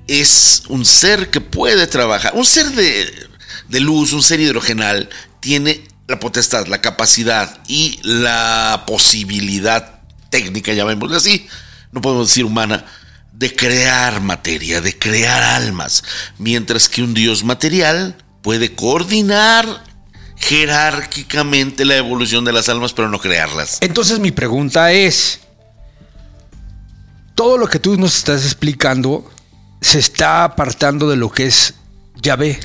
Es 0.07 0.63
un 0.67 0.85
ser 0.85 1.29
que 1.29 1.39
puede 1.39 1.87
trabajar, 1.87 2.33
un 2.35 2.45
ser 2.45 2.67
de, 2.71 3.29
de 3.71 3.79
luz, 3.79 4.11
un 4.13 4.21
ser 4.21 4.39
hidrogenal, 4.41 5.09
tiene 5.39 5.83
la 6.07 6.19
potestad, 6.19 6.67
la 6.67 6.81
capacidad 6.81 7.59
y 7.67 7.99
la 8.03 8.83
posibilidad 8.85 10.01
técnica, 10.29 10.73
llamémosle 10.73 11.17
así, 11.17 11.47
no 11.91 12.01
podemos 12.01 12.27
decir 12.27 12.45
humana, 12.45 12.85
de 13.31 13.55
crear 13.55 14.21
materia, 14.21 14.81
de 14.81 14.97
crear 14.97 15.41
almas, 15.41 16.03
mientras 16.37 16.89
que 16.89 17.01
un 17.01 17.13
Dios 17.13 17.45
material 17.45 18.17
puede 18.41 18.75
coordinar 18.75 19.83
jerárquicamente 20.35 21.85
la 21.85 21.95
evolución 21.95 22.43
de 22.43 22.51
las 22.51 22.67
almas, 22.67 22.91
pero 22.91 23.07
no 23.07 23.19
crearlas. 23.19 23.77
Entonces 23.79 24.19
mi 24.19 24.31
pregunta 24.31 24.91
es, 24.91 25.39
todo 27.35 27.57
lo 27.57 27.67
que 27.67 27.79
tú 27.79 27.97
nos 27.97 28.17
estás 28.17 28.43
explicando 28.43 29.31
se 29.79 29.99
está 29.99 30.43
apartando 30.43 31.09
de 31.09 31.15
lo 31.15 31.31
que 31.31 31.45
es 31.45 31.75
Yahvé. 32.21 32.59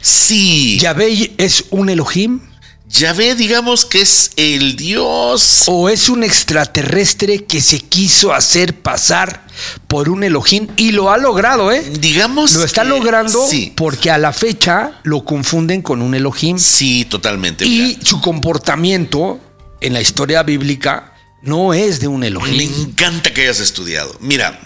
Sí. 0.00 0.78
¿Yahvé 0.78 1.32
es 1.38 1.64
un 1.70 1.90
Elohim? 1.90 2.40
Yahvé, 2.88 3.34
digamos 3.34 3.86
que 3.86 4.02
es 4.02 4.32
el 4.36 4.76
Dios. 4.76 5.64
O 5.66 5.88
es 5.88 6.10
un 6.10 6.22
extraterrestre 6.22 7.44
que 7.44 7.62
se 7.62 7.80
quiso 7.80 8.34
hacer 8.34 8.74
pasar 8.74 9.46
por 9.88 10.10
un 10.10 10.24
Elohim 10.24 10.68
y 10.76 10.92
lo 10.92 11.10
ha 11.10 11.16
logrado, 11.16 11.72
¿eh? 11.72 11.82
Digamos. 12.00 12.54
Lo 12.54 12.64
está 12.64 12.84
logrando 12.84 13.46
porque 13.76 14.10
a 14.10 14.18
la 14.18 14.32
fecha 14.32 15.00
lo 15.04 15.24
confunden 15.24 15.80
con 15.80 16.02
un 16.02 16.14
Elohim. 16.14 16.58
Sí, 16.58 17.06
totalmente. 17.06 17.64
Y 17.64 17.98
su 18.04 18.20
comportamiento 18.20 19.40
en 19.80 19.94
la 19.94 20.00
historia 20.02 20.42
bíblica 20.42 21.14
no 21.42 21.72
es 21.72 21.98
de 21.98 22.08
un 22.08 22.24
Elohim. 22.24 22.56
Me 22.56 22.64
encanta 22.64 23.32
que 23.32 23.42
hayas 23.42 23.60
estudiado. 23.60 24.14
Mira, 24.20 24.60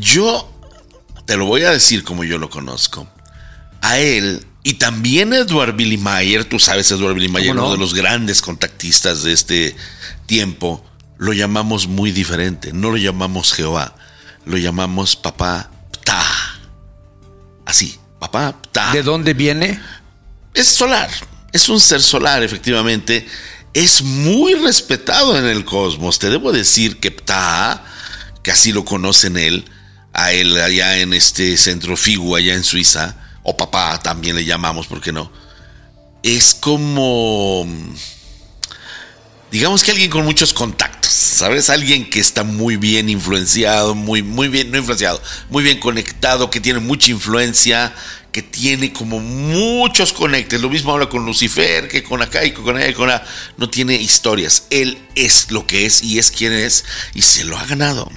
yo 0.00 0.50
te 1.26 1.36
lo 1.36 1.44
voy 1.44 1.64
a 1.64 1.70
decir 1.70 2.02
como 2.02 2.24
yo 2.24 2.38
lo 2.38 2.48
conozco. 2.48 3.06
A 3.80 3.98
él 3.98 4.44
y 4.68 4.74
también 4.74 5.32
Edward 5.32 5.76
Billy 5.76 5.96
Mayer, 5.96 6.44
tú 6.44 6.58
sabes, 6.58 6.90
Edward 6.90 7.14
Billy 7.14 7.28
Mayer, 7.28 7.52
uno 7.52 7.72
de 7.72 7.78
los 7.78 7.94
grandes 7.94 8.42
contactistas 8.42 9.22
de 9.22 9.32
este 9.32 9.74
tiempo, 10.26 10.84
lo 11.16 11.32
llamamos 11.32 11.86
muy 11.86 12.12
diferente. 12.12 12.72
No 12.74 12.90
lo 12.90 12.98
llamamos 12.98 13.54
Jehová, 13.54 13.94
lo 14.44 14.58
llamamos 14.58 15.16
Papá 15.16 15.70
Ptah. 15.92 16.60
Así, 17.64 17.98
Papá 18.18 18.60
Ptah. 18.60 18.92
¿De 18.92 19.02
dónde 19.02 19.32
viene? 19.32 19.80
Es 20.52 20.68
solar, 20.68 21.08
es 21.52 21.68
un 21.70 21.80
ser 21.80 22.02
solar, 22.02 22.42
efectivamente. 22.42 23.26
Es 23.72 24.02
muy 24.02 24.54
respetado 24.54 25.38
en 25.38 25.46
el 25.46 25.64
cosmos. 25.64 26.18
Te 26.18 26.28
debo 26.28 26.52
decir 26.52 26.98
que 26.98 27.10
Ptah, 27.10 27.84
que 28.42 28.50
así 28.50 28.72
lo 28.72 28.84
conocen 28.84 29.38
él, 29.38 29.64
a 30.12 30.32
él 30.32 30.58
allá 30.58 30.98
en 30.98 31.14
este 31.14 31.56
centro 31.56 31.96
Figu, 31.96 32.36
allá 32.36 32.54
en 32.54 32.64
Suiza, 32.64 33.16
o 33.48 33.56
papá 33.56 33.98
también 33.98 34.36
le 34.36 34.44
llamamos, 34.44 34.86
¿por 34.86 35.00
qué 35.00 35.10
no? 35.10 35.32
Es 36.22 36.52
como, 36.52 37.66
digamos 39.50 39.82
que 39.82 39.92
alguien 39.92 40.10
con 40.10 40.24
muchos 40.24 40.52
contactos, 40.52 41.10
¿sabes? 41.10 41.70
Alguien 41.70 42.10
que 42.10 42.20
está 42.20 42.44
muy 42.44 42.76
bien 42.76 43.08
influenciado, 43.08 43.94
muy, 43.94 44.22
muy 44.22 44.48
bien, 44.48 44.70
no 44.70 44.76
influenciado, 44.76 45.22
muy 45.48 45.62
bien 45.62 45.80
conectado, 45.80 46.50
que 46.50 46.60
tiene 46.60 46.80
mucha 46.80 47.10
influencia, 47.10 47.94
que 48.32 48.42
tiene 48.42 48.92
como 48.92 49.18
muchos 49.18 50.12
conectes. 50.12 50.60
Lo 50.60 50.68
mismo 50.68 50.92
habla 50.92 51.08
con 51.08 51.24
Lucifer, 51.24 51.88
que 51.88 52.02
con 52.02 52.20
acá 52.20 52.44
y 52.44 52.52
con 52.52 52.76
allá 52.76 52.88
y 52.90 52.92
con. 52.92 53.10
No 53.56 53.70
tiene 53.70 53.94
historias. 53.94 54.64
Él 54.68 54.98
es 55.14 55.50
lo 55.50 55.66
que 55.66 55.86
es 55.86 56.02
y 56.02 56.18
es 56.18 56.30
quien 56.30 56.52
es 56.52 56.84
y 57.14 57.22
se 57.22 57.44
lo 57.44 57.56
ha 57.56 57.64
ganado. 57.64 58.10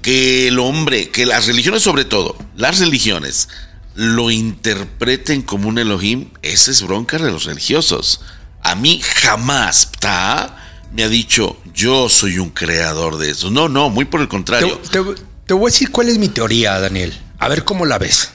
Que 0.00 0.46
el 0.46 0.60
hombre, 0.60 1.10
que 1.10 1.26
las 1.26 1.46
religiones 1.46 1.82
sobre 1.82 2.04
todo, 2.04 2.36
las 2.56 2.78
religiones, 2.78 3.48
lo 3.94 4.30
interpreten 4.30 5.42
como 5.42 5.68
un 5.68 5.78
Elohim, 5.78 6.30
esa 6.42 6.70
es 6.70 6.82
bronca 6.82 7.18
de 7.18 7.30
los 7.30 7.44
religiosos. 7.44 8.20
A 8.62 8.74
mí 8.74 9.00
jamás 9.02 9.88
me 10.92 11.04
ha 11.04 11.08
dicho, 11.08 11.56
yo 11.74 12.08
soy 12.08 12.38
un 12.38 12.50
creador 12.50 13.18
de 13.18 13.30
eso. 13.30 13.50
No, 13.50 13.68
no, 13.68 13.90
muy 13.90 14.04
por 14.04 14.20
el 14.20 14.28
contrario. 14.28 14.80
Te, 14.90 15.54
voy 15.54 15.64
a 15.64 15.72
decir 15.72 15.90
cuál 15.90 16.08
es 16.08 16.18
mi 16.18 16.28
teoría, 16.28 16.78
Daniel. 16.78 17.18
A 17.38 17.48
ver 17.48 17.64
cómo 17.64 17.86
la 17.86 17.98
ves. 17.98 18.30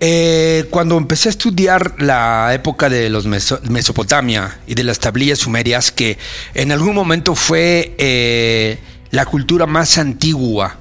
Eh, 0.00 0.66
cuando 0.70 0.96
empecé 0.96 1.28
a 1.28 1.30
estudiar 1.30 1.94
la 1.98 2.52
época 2.54 2.88
de 2.88 3.08
los 3.08 3.24
Mesopotamia 3.24 4.58
y 4.66 4.74
de 4.74 4.82
las 4.82 4.98
tablillas 4.98 5.38
sumerias, 5.38 5.92
que 5.92 6.18
en 6.54 6.72
algún 6.72 6.94
momento 6.94 7.36
fue 7.36 7.94
eh, 7.98 8.78
la 9.10 9.26
cultura 9.26 9.66
más 9.66 9.98
antigua 9.98 10.78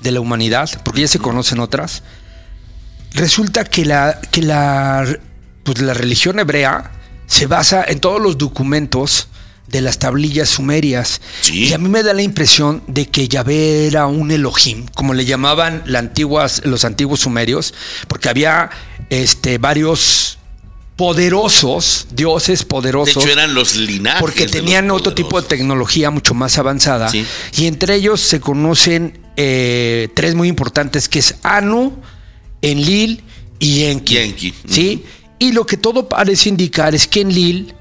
de 0.00 0.12
la 0.12 0.20
humanidad, 0.20 0.70
porque 0.84 1.00
ya 1.00 1.08
se 1.08 1.18
conocen 1.18 1.58
otras, 1.58 2.04
resulta 3.14 3.64
que 3.64 3.84
la, 3.84 4.20
que 4.30 4.42
la, 4.42 5.06
pues 5.62 5.80
la 5.80 5.94
religión 5.94 6.38
hebrea 6.38 6.92
se 7.26 7.46
basa 7.46 7.84
en 7.86 8.00
todos 8.00 8.20
los 8.20 8.38
documentos 8.38 9.28
de 9.68 9.80
las 9.80 9.98
tablillas 9.98 10.50
sumerias. 10.50 11.20
Sí. 11.40 11.68
Y 11.68 11.72
a 11.72 11.78
mí 11.78 11.88
me 11.88 12.02
da 12.02 12.12
la 12.12 12.22
impresión 12.22 12.82
de 12.86 13.08
que 13.08 13.28
Yahvé 13.28 13.86
era 13.86 14.06
un 14.06 14.30
Elohim, 14.30 14.86
como 14.94 15.14
le 15.14 15.24
llamaban 15.24 15.82
la 15.86 15.98
antiguas, 15.98 16.62
los 16.64 16.84
antiguos 16.84 17.20
sumerios, 17.20 17.72
porque 18.06 18.28
había 18.28 18.70
este, 19.08 19.58
varios 19.58 20.38
poderosos, 20.96 22.06
dioses 22.12 22.60
De 22.60 22.66
poderosos. 22.66 23.24
hecho, 23.24 23.32
eran 23.32 23.54
los 23.54 23.74
linajes. 23.76 24.20
Porque 24.20 24.44
de 24.44 24.52
tenían 24.52 24.90
otro 24.90 25.14
tipo 25.14 25.40
de 25.40 25.48
tecnología 25.48 26.10
mucho 26.10 26.34
más 26.34 26.58
avanzada. 26.58 27.08
Sí. 27.08 27.26
Y 27.56 27.66
entre 27.66 27.94
ellos 27.94 28.20
se 28.20 28.40
conocen 28.40 29.18
eh, 29.36 30.10
tres 30.14 30.34
muy 30.34 30.48
importantes, 30.48 31.08
que 31.08 31.20
es 31.20 31.36
Anu, 31.42 31.96
Enlil 32.62 33.22
y 33.58 33.84
Enki. 33.84 34.14
Y 34.14 34.18
Enki. 34.18 34.54
¿Sí? 34.68 35.04
Y 35.38 35.52
lo 35.52 35.66
que 35.66 35.76
todo 35.76 36.08
parece 36.08 36.48
indicar 36.48 36.94
es 36.94 37.06
que 37.06 37.20
Enlil 37.20 37.74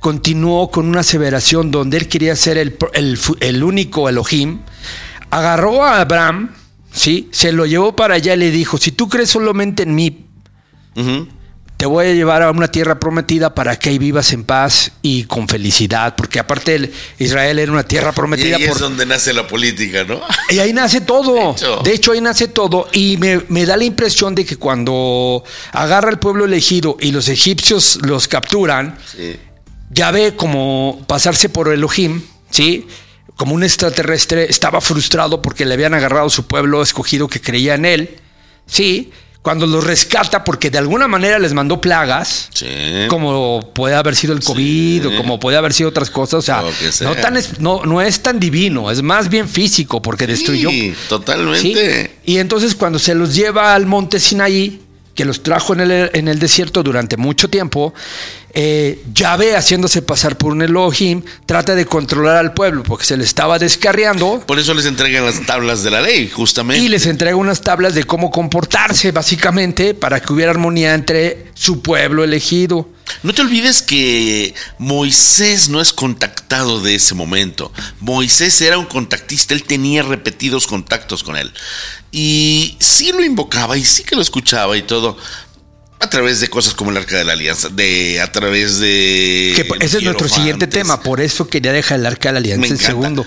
continuó 0.00 0.70
con 0.70 0.86
una 0.88 1.00
aseveración 1.00 1.70
donde 1.70 1.98
él 1.98 2.08
quería 2.08 2.34
ser 2.34 2.58
el, 2.58 2.76
el 2.94 3.18
el 3.40 3.62
único 3.62 4.08
Elohim. 4.08 4.60
Agarró 5.30 5.84
a 5.84 6.00
Abraham, 6.00 6.50
¿sí? 6.92 7.28
Se 7.30 7.52
lo 7.52 7.66
llevó 7.66 7.94
para 7.94 8.14
allá 8.14 8.34
y 8.34 8.38
le 8.38 8.50
dijo, 8.50 8.78
si 8.78 8.92
tú 8.92 9.08
crees 9.08 9.30
solamente 9.30 9.84
en 9.84 9.94
mí, 9.94 10.26
Ujú. 10.96 11.28
Te 11.82 11.86
voy 11.86 12.06
a 12.06 12.14
llevar 12.14 12.42
a 12.44 12.52
una 12.52 12.68
tierra 12.68 13.00
prometida 13.00 13.56
para 13.56 13.76
que 13.76 13.88
ahí 13.90 13.98
vivas 13.98 14.32
en 14.32 14.44
paz 14.44 14.92
y 15.02 15.24
con 15.24 15.48
felicidad, 15.48 16.14
porque 16.14 16.38
aparte 16.38 16.76
el- 16.76 16.92
Israel 17.18 17.58
era 17.58 17.72
una 17.72 17.82
tierra 17.82 18.10
Y 18.10 18.14
prometida 18.14 18.56
ahí 18.56 18.66
por... 18.68 18.76
es 18.76 18.78
donde 18.80 19.04
nace 19.04 19.32
la 19.32 19.48
política, 19.48 20.04
¿no? 20.04 20.20
Y 20.50 20.60
ahí 20.60 20.72
nace 20.72 21.00
todo. 21.00 21.34
De 21.34 21.50
hecho. 21.50 21.80
De 21.82 21.92
hecho, 21.92 22.12
ahí 22.12 22.20
nace 22.20 22.46
todo. 22.46 22.86
Y 22.92 23.16
me, 23.16 23.40
me 23.48 23.66
da 23.66 23.76
la 23.76 23.82
impresión 23.82 24.32
de 24.36 24.44
que 24.44 24.54
cuando 24.58 25.42
agarra 25.72 26.08
el 26.10 26.20
pueblo 26.20 26.44
elegido 26.44 26.96
y 27.00 27.10
los 27.10 27.28
egipcios 27.28 27.98
los 28.02 28.28
capturan, 28.28 28.96
Sí. 29.04 29.36
ya 29.90 30.12
ve 30.12 30.36
como 30.36 31.04
pasarse 31.08 31.48
por 31.48 31.72
Elohim, 31.72 32.22
¿sí? 32.48 32.86
Como 33.34 33.56
un 33.56 33.64
extraterrestre, 33.64 34.46
estaba 34.48 34.80
frustrado 34.80 35.42
porque 35.42 35.64
le 35.64 35.74
habían 35.74 35.94
agarrado 35.94 36.30
su 36.30 36.46
pueblo 36.46 36.80
escogido 36.80 37.26
que 37.26 37.40
creía 37.40 37.74
en 37.74 37.86
él, 37.86 38.20
¿sí? 38.66 39.10
Cuando 39.42 39.66
los 39.66 39.82
rescata 39.84 40.44
porque 40.44 40.70
de 40.70 40.78
alguna 40.78 41.08
manera 41.08 41.36
les 41.40 41.52
mandó 41.52 41.80
plagas, 41.80 42.48
Sí. 42.54 42.66
como 43.08 43.72
puede 43.74 43.96
haber 43.96 44.14
sido 44.14 44.34
el 44.34 44.40
COVID 44.40 45.08
o 45.08 45.16
como 45.16 45.40
puede 45.40 45.56
haber 45.56 45.72
sido 45.72 45.88
otras 45.88 46.10
cosas, 46.10 46.34
o 46.34 46.42
sea, 46.42 46.62
no, 47.02 47.14
tan 47.16 47.36
es, 47.36 47.58
no, 47.58 47.84
no 47.84 48.00
es 48.00 48.20
tan 48.20 48.38
divino, 48.38 48.88
es 48.90 49.02
más 49.02 49.28
bien 49.28 49.48
físico 49.48 50.00
porque 50.00 50.28
destruyó. 50.28 50.70
Sí, 50.70 50.90
¿sí? 50.90 50.96
totalmente. 51.08 52.18
Y 52.24 52.38
entonces 52.38 52.76
cuando 52.76 53.00
se 53.00 53.16
los 53.16 53.34
lleva 53.34 53.74
al 53.74 53.86
monte 53.86 54.20
Sinaí, 54.20 54.81
que 55.14 55.24
los 55.24 55.42
trajo 55.42 55.74
en 55.74 55.80
el, 55.80 56.10
en 56.14 56.28
el 56.28 56.38
desierto 56.38 56.82
durante 56.82 57.16
mucho 57.16 57.48
tiempo, 57.48 57.92
eh, 58.54 59.02
Yahvé 59.14 59.56
haciéndose 59.56 60.02
pasar 60.02 60.36
por 60.36 60.52
un 60.52 60.62
Elohim, 60.62 61.22
trata 61.46 61.74
de 61.74 61.86
controlar 61.86 62.36
al 62.36 62.52
pueblo 62.52 62.82
porque 62.82 63.04
se 63.04 63.16
le 63.16 63.24
estaba 63.24 63.58
descarriando 63.58 64.40
Por 64.46 64.58
eso 64.58 64.74
les 64.74 64.84
entregan 64.86 65.24
las 65.24 65.40
tablas 65.46 65.82
de 65.82 65.90
la 65.90 66.02
ley, 66.02 66.28
justamente. 66.28 66.82
y 66.82 66.88
les 66.88 67.06
entrega 67.06 67.36
unas 67.36 67.62
tablas 67.62 67.94
de 67.94 68.04
cómo 68.04 68.30
comportarse 68.30 69.10
básicamente 69.12 69.94
para 69.94 70.20
que 70.20 70.32
hubiera 70.32 70.50
armonía 70.50 70.94
entre 70.94 71.46
su 71.54 71.80
pueblo 71.80 72.24
elegido. 72.24 72.88
No 73.22 73.32
te 73.32 73.42
olvides 73.42 73.82
que 73.82 74.54
Moisés 74.78 75.68
no 75.68 75.80
es 75.80 75.92
contactado 75.92 76.80
de 76.80 76.94
ese 76.94 77.14
momento. 77.14 77.72
Moisés 78.00 78.60
era 78.60 78.78
un 78.78 78.86
contactista, 78.86 79.54
él 79.54 79.64
tenía 79.64 80.02
repetidos 80.02 80.66
contactos 80.66 81.22
con 81.22 81.36
él. 81.36 81.52
Y 82.10 82.76
sí 82.80 83.12
lo 83.12 83.24
invocaba 83.24 83.76
y 83.76 83.84
sí 83.84 84.04
que 84.04 84.16
lo 84.16 84.22
escuchaba 84.22 84.76
y 84.76 84.82
todo. 84.82 85.16
A 86.00 86.10
través 86.10 86.40
de 86.40 86.48
cosas 86.48 86.74
como 86.74 86.90
el 86.90 86.96
Arca 86.96 87.16
de 87.16 87.24
la 87.24 87.34
Alianza, 87.34 87.68
de 87.68 88.20
a 88.20 88.32
través 88.32 88.80
de. 88.80 89.52
Que 89.54 89.84
ese 89.84 89.98
es 89.98 90.02
nuestro 90.02 90.28
siguiente 90.28 90.66
tema, 90.66 91.00
por 91.00 91.20
eso 91.20 91.46
quería 91.46 91.72
dejar 91.72 92.00
el 92.00 92.06
arca 92.06 92.30
de 92.30 92.32
la 92.32 92.38
alianza 92.40 92.66
en 92.66 92.78
segundo. 92.78 93.24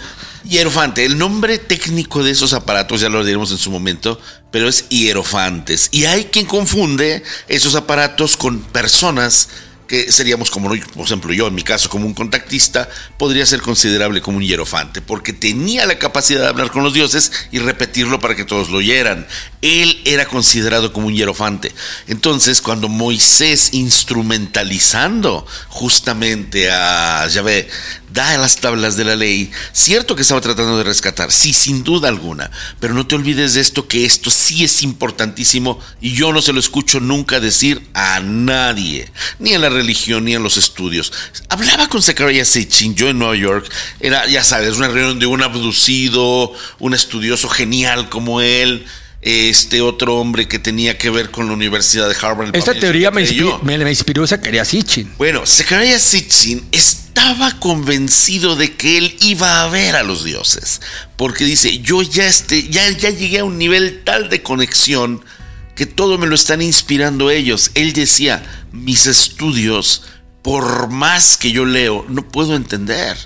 Hierofante, 0.48 1.06
el 1.06 1.18
nombre 1.18 1.58
técnico 1.58 2.24
de 2.24 2.32
esos 2.32 2.54
aparatos 2.54 3.02
ya 3.02 3.10
lo 3.10 3.24
diremos 3.24 3.50
en 3.52 3.58
su 3.58 3.72
momento, 3.72 4.20
pero 4.52 4.68
es 4.70 4.88
hierofantes. 4.90 5.90
Y 5.92 6.06
hay 6.06 6.26
quien 6.26 6.46
confunde 6.46 7.24
esos 7.48 7.74
aparatos 7.74 8.38
con 8.38 8.60
personas 8.60 9.50
que 9.88 10.12
seríamos 10.12 10.50
como, 10.50 10.70
por 10.70 11.06
ejemplo, 11.06 11.34
yo 11.34 11.48
en 11.48 11.56
mi 11.56 11.64
caso 11.64 11.90
como 11.90 12.06
un 12.06 12.14
contactista, 12.14 12.90
podría 13.18 13.46
ser 13.46 13.62
considerable 13.62 14.22
como 14.22 14.38
un 14.38 14.44
hierofante, 14.44 15.02
porque 15.02 15.34
tenía 15.34 15.86
la 15.86 16.00
capacidad 16.00 16.42
de 16.42 16.48
hablar 16.48 16.72
con 16.72 16.84
los 16.84 16.94
dioses 16.94 17.32
y 17.52 17.60
repetirlo 17.60 18.20
para 18.20 18.36
que 18.36 18.46
todos 18.46 18.70
lo 18.70 18.78
oyeran. 18.78 19.28
Él 19.62 20.02
era 20.06 20.26
considerado 20.26 20.94
como 20.94 21.08
un 21.08 21.14
hierofante. 21.14 21.72
Entonces, 22.08 22.62
cuando 22.62 22.90
Moisés, 22.90 23.70
instrumentalizando 23.74 25.46
justamente 25.70 26.72
a 26.72 27.28
Yahvé, 27.28 27.68
da 28.16 28.38
las 28.38 28.56
tablas 28.56 28.98
de 28.98 29.04
la 29.04 29.16
ley, 29.16 29.52
cierto 29.74 30.16
que 30.16 30.24
estaba 30.24 30.42
tratando 30.42 30.78
de 30.78 30.86
rescatar, 30.86 31.32
sí, 31.32 31.54
sin 31.54 31.84
duda 31.84 32.08
alguna, 32.08 32.50
pero 32.80 32.96
no 32.96 33.06
te 33.06 33.14
olvides 33.14 33.54
de 33.54 33.62
esto, 33.62 33.88
que 33.88 34.06
esto 34.06 34.32
sí 34.32 34.64
es 34.64 34.82
importantísimo 34.82 35.80
y 36.02 36.14
yo 36.14 36.34
no 36.34 36.42
se 36.42 36.54
lo 36.54 36.60
escucho 36.60 37.00
nunca 37.00 37.40
decir 37.40 37.86
a 37.94 38.22
nadie, 38.22 39.12
ni 39.38 39.52
en 39.52 39.62
la 39.62 39.70
religión 39.70 40.26
ni 40.26 40.34
en 40.34 40.42
los 40.42 40.58
estudios. 40.58 41.12
Hablaba 41.50 41.88
con 41.88 42.02
Zachariah 42.02 42.46
Sitchin, 42.46 42.96
yo 42.96 43.10
en 43.10 43.20
Nueva 43.20 43.36
York, 43.36 43.72
era, 44.00 44.26
ya 44.28 44.44
sabes, 44.44 44.78
una 44.78 44.88
reunión 44.88 45.20
de 45.20 45.26
un 45.26 45.44
abducido, 45.44 46.54
un 46.80 46.94
estudioso 46.94 47.50
genial 47.50 48.10
como 48.10 48.40
él, 48.40 48.86
este 49.26 49.82
otro 49.82 50.18
hombre 50.18 50.48
que 50.48 50.60
tenía 50.60 50.98
que 51.00 51.10
ver 51.10 51.32
con 51.32 51.48
la 51.48 51.54
Universidad 51.54 52.08
de 52.08 52.16
Harvard. 52.22 52.56
Esta 52.56 52.74
teoría 52.76 53.10
me, 53.12 53.26
creyó. 53.26 53.60
inspi- 53.60 53.64
me, 53.64 53.78
me 53.80 53.90
inspiró 53.90 54.26
Zacarías 54.28 54.68
Sitchin. 54.68 55.12
Bueno, 55.18 55.46
Zechariah 55.48 55.98
Sitchin 56.00 56.64
estaba 56.72 57.60
convencido 57.60 58.56
de 58.56 58.76
que 58.76 59.00
él 59.00 59.18
iba 59.22 59.64
a 59.64 59.68
ver 59.70 59.96
a 59.96 60.04
los 60.04 60.24
dioses, 60.24 60.80
porque 61.18 61.44
dice, 61.44 61.80
yo 61.80 62.04
ya, 62.04 62.28
este, 62.28 62.70
ya, 62.70 62.88
ya 62.92 63.10
llegué 63.10 63.40
a 63.40 63.46
un 63.46 63.58
nivel 63.58 64.04
tal 64.04 64.30
de 64.30 64.44
conexión 64.44 65.26
que 65.76 65.88
todo 65.88 66.20
me 66.20 66.28
lo 66.28 66.36
están 66.36 66.62
inspirando 66.62 67.32
ellos. 67.32 67.72
Él 67.74 67.94
decía, 67.94 68.44
mis 68.72 69.08
estudios, 69.08 70.04
por 70.44 70.90
más 70.92 71.36
que 71.36 71.52
yo 71.52 71.66
leo, 71.66 72.06
no 72.08 72.30
puedo 72.30 72.56
entender. 72.56 73.18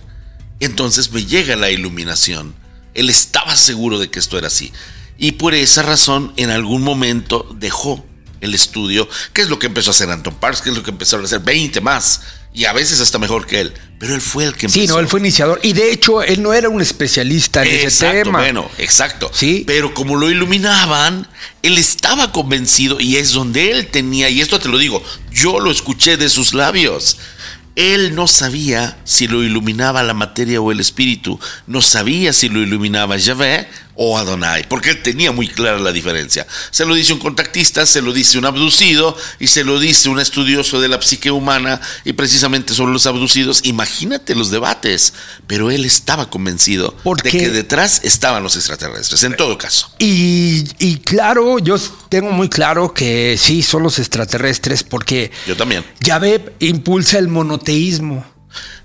Entonces 0.62 1.12
me 1.12 1.26
llega 1.26 1.58
la 1.58 1.70
iluminación. 1.70 2.56
Él 2.94 3.10
estaba 3.10 3.56
seguro 3.58 4.00
de 4.00 4.10
que 4.10 4.20
esto 4.20 4.38
era 4.38 4.48
así. 4.48 4.72
Y 5.19 5.34
por 5.34 5.53
esa 5.53 5.84
razón, 5.84 6.34
en 6.38 6.49
algún 6.49 6.82
momento 6.82 7.45
dejó 7.60 8.05
el 8.41 8.55
estudio, 8.55 9.08
que 9.34 9.41
es 9.41 9.49
lo 9.49 9.60
que 9.60 9.67
empezó 9.67 9.89
a 9.89 9.93
hacer 9.93 10.10
Anton 10.10 10.36
Parks, 10.36 10.62
que 10.62 10.69
es 10.69 10.75
lo 10.75 10.82
que 10.82 10.91
empezaron 10.91 11.25
a 11.25 11.27
hacer 11.27 11.41
20 11.41 11.82
más, 11.82 12.21
y 12.53 12.63
a 12.63 12.73
veces 12.73 13.01
hasta 13.01 13.19
mejor 13.19 13.45
que 13.45 13.60
él. 13.60 13.73
Pero 13.99 14.15
él 14.15 14.21
fue 14.21 14.45
el 14.45 14.53
que 14.53 14.67
empezó. 14.67 14.79
Sí, 14.79 14.88
no, 14.88 14.97
él 14.99 15.10
fue 15.10 15.19
iniciador. 15.19 15.60
Y 15.62 15.73
de 15.73 15.91
hecho, 15.91 16.23
él 16.23 16.41
no 16.41 16.53
era 16.53 16.69
un 16.69 16.82
especialista 16.82 17.63
en 17.63 17.88
ese 17.88 18.10
tema. 18.10 18.39
bueno, 18.39 18.71
exacto. 18.77 19.29
Sí. 19.34 19.65
Pero 19.67 19.93
como 19.93 20.15
lo 20.15 20.32
iluminaban, 20.32 21.27
él 21.63 21.77
estaba 21.77 22.32
convencido 22.32 22.99
y 23.01 23.17
es 23.17 23.34
donde 23.34 23.71
él 23.71 23.88
tenía, 23.88 24.29
y 24.29 24.39
esto 24.39 24.58
te 24.60 24.69
lo 24.69 24.77
digo, 24.77 25.03
yo 25.32 25.60
lo 25.60 25.69
escuché 25.69 26.15
de 26.15 26.29
sus 26.29 26.53
labios. 26.53 27.17
Él 27.75 28.15
no 28.15 28.27
sabía 28.27 28.97
si 29.05 29.27
lo 29.27 29.43
iluminaba 29.43 30.03
la 30.03 30.13
materia 30.13 30.60
o 30.60 30.71
el 30.71 30.79
espíritu, 30.79 31.39
no 31.67 31.82
sabía 31.82 32.34
si 32.34 32.49
lo 32.49 32.62
iluminaba 32.62 33.15
Yahvé 33.15 33.67
o 34.02 34.18
Adonai, 34.18 34.66
porque 34.70 34.92
él 34.92 35.04
tenía 35.04 35.34
muy 35.34 35.50
clara 35.50 35.78
la 35.78 35.92
diferencia. 35.92 36.48
Se 36.72 36.86
lo 36.86 36.96
dice 36.96 37.12
un 37.12 37.20
contactista, 37.20 37.86
se 37.86 38.02
lo 38.02 38.14
dice 38.14 38.38
un 38.38 38.46
abducido 38.46 39.18
y 39.42 39.48
se 39.48 39.66
lo 39.66 39.78
dice 39.78 40.08
un 40.08 40.22
estudioso 40.22 40.80
de 40.80 40.88
la 40.88 41.02
psique 41.02 41.32
humana 41.32 41.82
y 42.06 42.14
precisamente 42.14 42.74
sobre 42.74 42.94
los 42.94 43.06
abducidos. 43.08 43.60
Imagínate 43.66 44.36
los 44.36 44.52
debates, 44.52 45.14
pero 45.48 45.70
él 45.70 45.84
estaba 45.84 46.30
convencido 46.30 46.96
Porque- 47.04 47.30
de 47.30 47.38
que 47.38 47.50
detrás 47.50 48.00
estaban 48.04 48.42
los 48.42 48.56
extraterrestres, 48.56 49.22
en 49.24 49.36
todo 49.36 49.58
caso. 49.58 49.92
Y, 50.00 50.64
y 50.80 51.00
claro, 51.00 51.60
yo 51.60 51.76
tengo 52.08 52.32
muy 52.32 52.48
claro 52.48 52.94
que 52.94 53.38
sí, 53.38 53.62
son 53.62 53.84
los 53.84 54.00
extraterrestres, 54.00 54.84
porque 54.84 55.30
Yo 55.46 55.58
también. 55.58 55.84
Yahvé 56.00 56.54
impulsa 56.60 57.20
el 57.20 57.28
monoteísmo. 57.28 58.26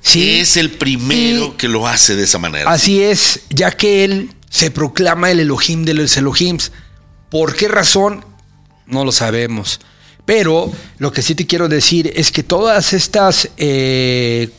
Sí, 0.00 0.40
Es 0.40 0.56
el 0.56 0.72
primero 0.72 1.56
que 1.56 1.68
lo 1.68 1.86
hace 1.86 2.16
de 2.16 2.24
esa 2.24 2.38
manera. 2.38 2.70
Así 2.70 3.00
es, 3.00 3.40
ya 3.50 3.70
que 3.70 4.04
él 4.04 4.30
se 4.54 4.70
proclama 4.70 5.32
el 5.32 5.40
Elohim 5.40 5.84
de 5.84 5.94
los 5.94 6.16
Elohims. 6.16 6.70
¿Por 7.28 7.56
qué 7.56 7.66
razón? 7.66 8.24
No 8.86 9.04
lo 9.04 9.10
sabemos. 9.10 9.80
Pero 10.24 10.70
lo 10.98 11.10
que 11.10 11.22
sí 11.22 11.34
te 11.34 11.44
quiero 11.44 11.68
decir 11.68 12.12
es 12.14 12.30
que 12.30 12.44
todas 12.44 12.92
estas, 12.92 13.48
eh, 13.56 14.50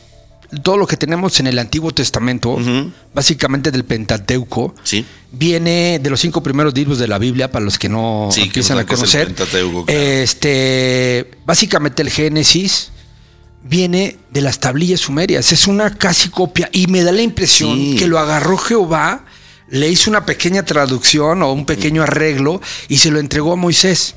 todo 0.62 0.76
lo 0.76 0.86
que 0.86 0.98
tenemos 0.98 1.40
en 1.40 1.46
el 1.46 1.58
Antiguo 1.58 1.92
Testamento, 1.92 2.58
básicamente 3.14 3.70
del 3.70 3.86
Pentateuco, 3.86 4.74
Sí. 4.82 5.06
viene 5.32 5.98
de 5.98 6.10
los 6.10 6.20
cinco 6.20 6.42
primeros 6.42 6.74
libros 6.74 6.98
de 6.98 7.08
la 7.08 7.16
Biblia, 7.18 7.50
para 7.50 7.64
los 7.64 7.78
que 7.78 7.88
no 7.88 8.28
Sí, 8.30 8.42
empiezan 8.42 8.78
a 8.78 8.84
conocer. 8.84 9.32
Claro. 9.34 9.86
Este, 9.88 11.30
básicamente 11.46 12.02
el 12.02 12.10
Génesis 12.10 12.90
viene 13.64 14.18
de 14.30 14.42
las 14.42 14.60
tablillas 14.60 15.00
sumerias. 15.00 15.52
Es 15.52 15.66
una 15.66 15.96
casi 15.96 16.28
copia 16.28 16.68
y 16.70 16.86
me 16.86 17.02
da 17.02 17.12
la 17.12 17.22
impresión 17.22 17.74
Sí. 17.78 17.96
que 17.98 18.06
lo 18.06 18.18
agarró 18.18 18.58
Jehová 18.58 19.24
le 19.68 19.88
hizo 19.88 20.10
una 20.10 20.24
pequeña 20.26 20.64
traducción 20.64 21.42
o 21.42 21.52
un 21.52 21.66
pequeño 21.66 22.02
arreglo 22.02 22.60
y 22.88 22.98
se 22.98 23.10
lo 23.10 23.18
entregó 23.20 23.52
a 23.52 23.56
Moisés. 23.56 24.14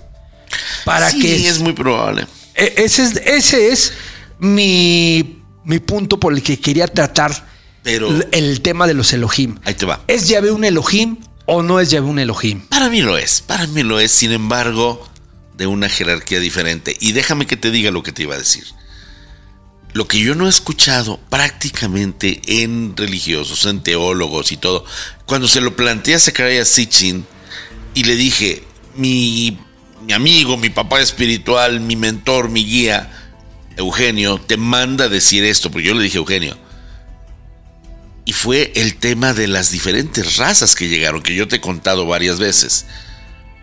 Para 0.85 1.09
sí, 1.12 1.19
que 1.21 1.47
es 1.47 1.59
muy 1.59 1.73
probable. 1.73 2.27
E- 2.55 2.73
Ese 2.77 3.03
es, 3.03 3.15
ese 3.25 3.71
es 3.71 3.93
mi, 4.39 5.43
mi 5.63 5.79
punto 5.79 6.19
por 6.19 6.33
el 6.33 6.41
que 6.43 6.59
quería 6.59 6.88
tratar 6.88 7.47
Pero- 7.83 8.09
el 8.31 8.62
tema 8.62 8.88
de 8.88 8.93
los 8.93 9.12
Elohim. 9.13 9.57
Ahí 9.65 9.73
te 9.75 9.85
va. 9.85 10.01
¿Es 10.07 10.27
Yahvé 10.27 10.51
un 10.51 10.63
Elohim 10.65 11.17
o 11.45 11.62
no 11.63 11.79
es 11.79 11.89
Yahvé 11.91 12.07
un 12.07 12.19
Elohim? 12.19 12.62
Para 12.67 12.89
mí 12.89 13.01
lo 13.01 13.17
es, 13.17 13.41
para 13.41 13.67
mí 13.67 13.83
lo 13.83 13.99
es, 13.99 14.12
sin 14.12 14.31
embargo, 14.31 15.07
de 15.55 15.67
una 15.67 15.89
jerarquía 15.89 16.39
diferente. 16.39 16.95
Y 16.99 17.12
déjame 17.12 17.45
que 17.47 17.57
te 17.57 17.71
diga 17.71 17.91
lo 17.91 18.01
que 18.03 18.12
te 18.12 18.23
iba 18.23 18.35
a 18.35 18.39
decir. 18.39 18.65
Lo 19.93 20.08
que 20.08 20.19
yo 20.19 20.36
no 20.36 20.45
he 20.45 20.49
escuchado 20.49 21.19
prácticamente 21.30 22.41
en 22.45 22.95
religiosos, 22.95 23.65
en 23.65 23.82
teólogos 23.82 24.52
y 24.52 24.58
todo, 24.58 24.86
cuando 25.25 25.47
se 25.47 25.62
lo 25.62 25.75
planteé 25.75 26.15
a 26.15 26.19
Zechariah 26.19 26.65
Sitchin 26.65 27.25
y 27.95 28.04
le 28.04 28.15
dije, 28.15 28.63
mi, 28.95 29.58
mi 30.06 30.13
amigo, 30.13 30.58
mi 30.58 30.69
papá 30.69 31.02
espiritual, 31.02 31.80
mi 31.80 31.95
mentor, 31.95 32.49
mi 32.49 32.63
guía, 32.63 33.12
Eugenio, 33.78 34.39
te 34.39 34.58
manda 34.58 35.10
decir 35.10 35.43
esto, 35.43 35.71
porque 35.71 35.88
yo 35.88 35.95
le 35.95 36.04
dije, 36.04 36.17
Eugenio, 36.17 36.58
y 38.25 38.34
fue 38.34 38.71
el 38.75 38.95
tema 38.95 39.34
de 39.34 39.47
las 39.47 39.71
diferentes 39.71 40.38
razas 40.38 40.75
que 40.75 40.88
llegaron, 40.88 41.23
que 41.23 41.34
yo 41.34 41.47
te 41.47 41.56
he 41.56 41.62
contado 41.62 42.06
varias 42.06 42.38
veces. 42.38 42.86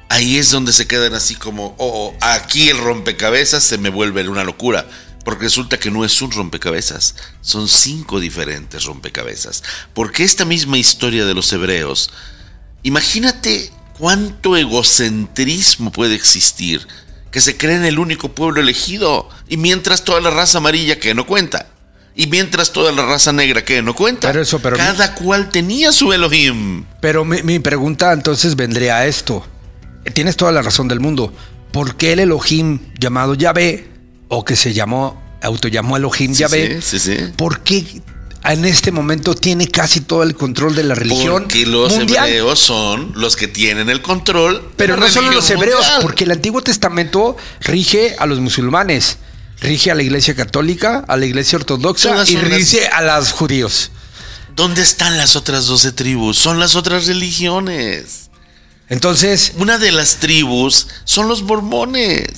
Ahí 0.09 0.39
es 0.39 0.51
donde 0.51 0.73
se 0.73 0.89
quedan 0.89 1.15
así 1.15 1.37
como, 1.37 1.77
oh, 1.79 2.11
oh, 2.11 2.17
aquí 2.21 2.69
el 2.69 2.79
rompecabezas 2.79 3.63
se 3.63 3.79
me 3.79 3.91
vuelve 3.91 4.29
una 4.29 4.43
locura. 4.43 4.89
Porque 5.27 5.47
resulta 5.47 5.77
que 5.77 5.91
no 5.91 6.05
es 6.05 6.23
un 6.23 6.31
rompecabezas, 6.31 7.17
son 7.41 7.67
cinco 7.67 8.21
diferentes 8.21 8.85
rompecabezas. 8.85 9.65
Porque 9.93 10.23
esta 10.23 10.45
misma 10.45 10.79
historia 10.79 11.27
de 11.27 11.35
los 11.35 11.53
hebreos, 11.53 12.11
imagínate 12.85 13.73
cuánto 13.99 14.57
egocentrismo 14.57 15.91
puede 15.91 16.15
existir, 16.15 16.87
que 17.33 17.41
se 17.41 17.57
creen 17.57 17.85
el 17.85 17.99
único 17.99 18.37
pueblo 18.37 18.61
elegido, 18.61 19.29
y 19.49 19.57
mientras 19.57 20.05
toda 20.05 20.21
la 20.21 20.31
raza 20.31 20.59
amarilla 20.59 21.01
que 21.01 21.13
no 21.13 21.27
cuenta, 21.27 21.67
y 22.15 22.29
mientras 22.29 22.73
toda 22.73 22.93
la 22.93 23.05
raza 23.05 23.33
negra 23.33 23.65
que 23.65 23.83
no 23.83 23.97
cuenta, 23.97 24.29
Pero 24.29 24.43
eso, 24.43 24.61
pero- 24.61 24.77
cada 24.77 25.17
cual 25.17 25.51
tenía 25.51 25.91
su 25.91 26.13
Elohim. 26.13 26.85
Pero 27.01 27.25
mi, 27.25 27.43
mi 27.43 27.59
pregunta 27.59 28.13
entonces 28.13 28.55
vendría 28.55 28.99
a 28.99 29.07
esto. 29.07 29.45
Tienes 30.15 30.37
toda 30.37 30.53
la 30.53 30.63
razón 30.63 30.87
del 30.87 31.01
mundo. 31.01 31.35
¿Por 31.73 31.97
qué 31.97 32.13
el 32.13 32.21
Elohim 32.21 32.79
llamado 32.97 33.35
Yahvé, 33.35 33.96
o 34.29 34.45
que 34.45 34.57
se 34.57 34.73
llamó, 34.75 35.21
autollamó 35.43 35.97
Elohim 35.97 36.33
Sí, 36.35 36.41
Yahvé, 36.41 36.81
sí, 36.83 36.99
sí, 36.99 37.17
sí. 37.17 37.25
por 37.37 37.61
qué 37.61 38.03
en 38.45 38.65
este 38.65 38.93
momento 38.93 39.35
tiene 39.35 39.67
casi 39.69 40.01
todo 40.01 40.23
el 40.23 40.35
control 40.37 40.77
de 40.77 40.85
la 40.85 40.95
religión 40.95 41.43
Porque 41.45 41.67
los 41.67 41.97
mundial? 41.97 42.29
hebreos 42.29 42.59
son 42.61 43.13
los 43.17 43.35
que 43.37 43.49
tienen 43.49 43.89
el 43.91 44.03
control. 44.03 44.55
de 44.63 44.69
Pero 44.77 44.97
la 44.97 45.07
no 45.07 45.13
solo 45.13 45.33
los 45.33 45.51
hebreos, 45.51 45.81
mundial. 45.81 46.03
porque 46.03 46.25
el 46.25 46.31
Antiguo 46.33 46.63
Testamento 46.63 47.37
rige 47.63 48.15
a 48.19 48.27
los 48.27 48.39
musulmanes, 48.41 49.19
rige 49.61 49.91
a 49.91 49.95
la 49.97 50.03
Iglesia 50.05 50.35
Católica, 50.37 51.05
a 51.09 51.17
la 51.17 51.27
Iglesia 51.27 51.59
Ortodoxa 51.59 52.11
Todas 52.13 52.31
y 52.31 52.35
las- 52.37 52.45
rige 52.45 52.87
a 52.87 53.03
los 53.03 53.33
judíos. 53.33 53.91
¿Dónde 54.55 54.81
están 54.83 55.19
las 55.19 55.35
otras 55.37 55.67
12 55.67 55.93
tribus? 55.93 56.39
Son 56.39 56.59
las 56.61 56.77
otras 56.77 57.07
religiones. 57.07 58.31
Entonces, 58.89 59.53
Una 59.57 59.79
de 59.79 59.91
las 59.93 60.17
tribus 60.17 60.87
son 61.05 61.27
los 61.29 61.43
mormones. 61.43 62.29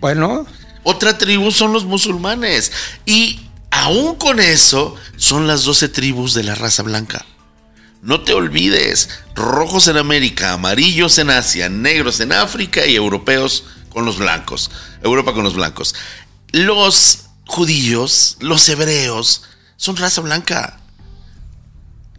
bueno, 0.00 0.46
Otra 0.82 1.18
tribu 1.18 1.50
son 1.52 1.72
los 1.72 1.84
musulmanes. 1.84 2.72
Y 3.06 3.40
aún 3.70 4.16
con 4.16 4.40
eso, 4.40 4.96
son 5.16 5.46
las 5.46 5.64
12 5.64 5.88
tribus 5.88 6.34
de 6.34 6.44
la 6.44 6.54
raza 6.54 6.82
blanca. 6.82 7.24
No 8.02 8.22
te 8.22 8.34
olvides, 8.34 9.08
rojos 9.36 9.86
en 9.86 9.96
América, 9.96 10.52
amarillos 10.54 11.18
en 11.18 11.30
Asia, 11.30 11.68
negros 11.68 12.18
en 12.18 12.32
África 12.32 12.84
y 12.84 12.96
europeos 12.96 13.64
con 13.90 14.04
los 14.04 14.18
blancos. 14.18 14.70
Europa 15.02 15.32
con 15.34 15.44
los 15.44 15.54
blancos. 15.54 15.94
Los 16.50 17.26
judíos, 17.46 18.36
los 18.40 18.68
hebreos, 18.68 19.42
son 19.76 19.96
raza 19.96 20.20
blanca. 20.20 20.80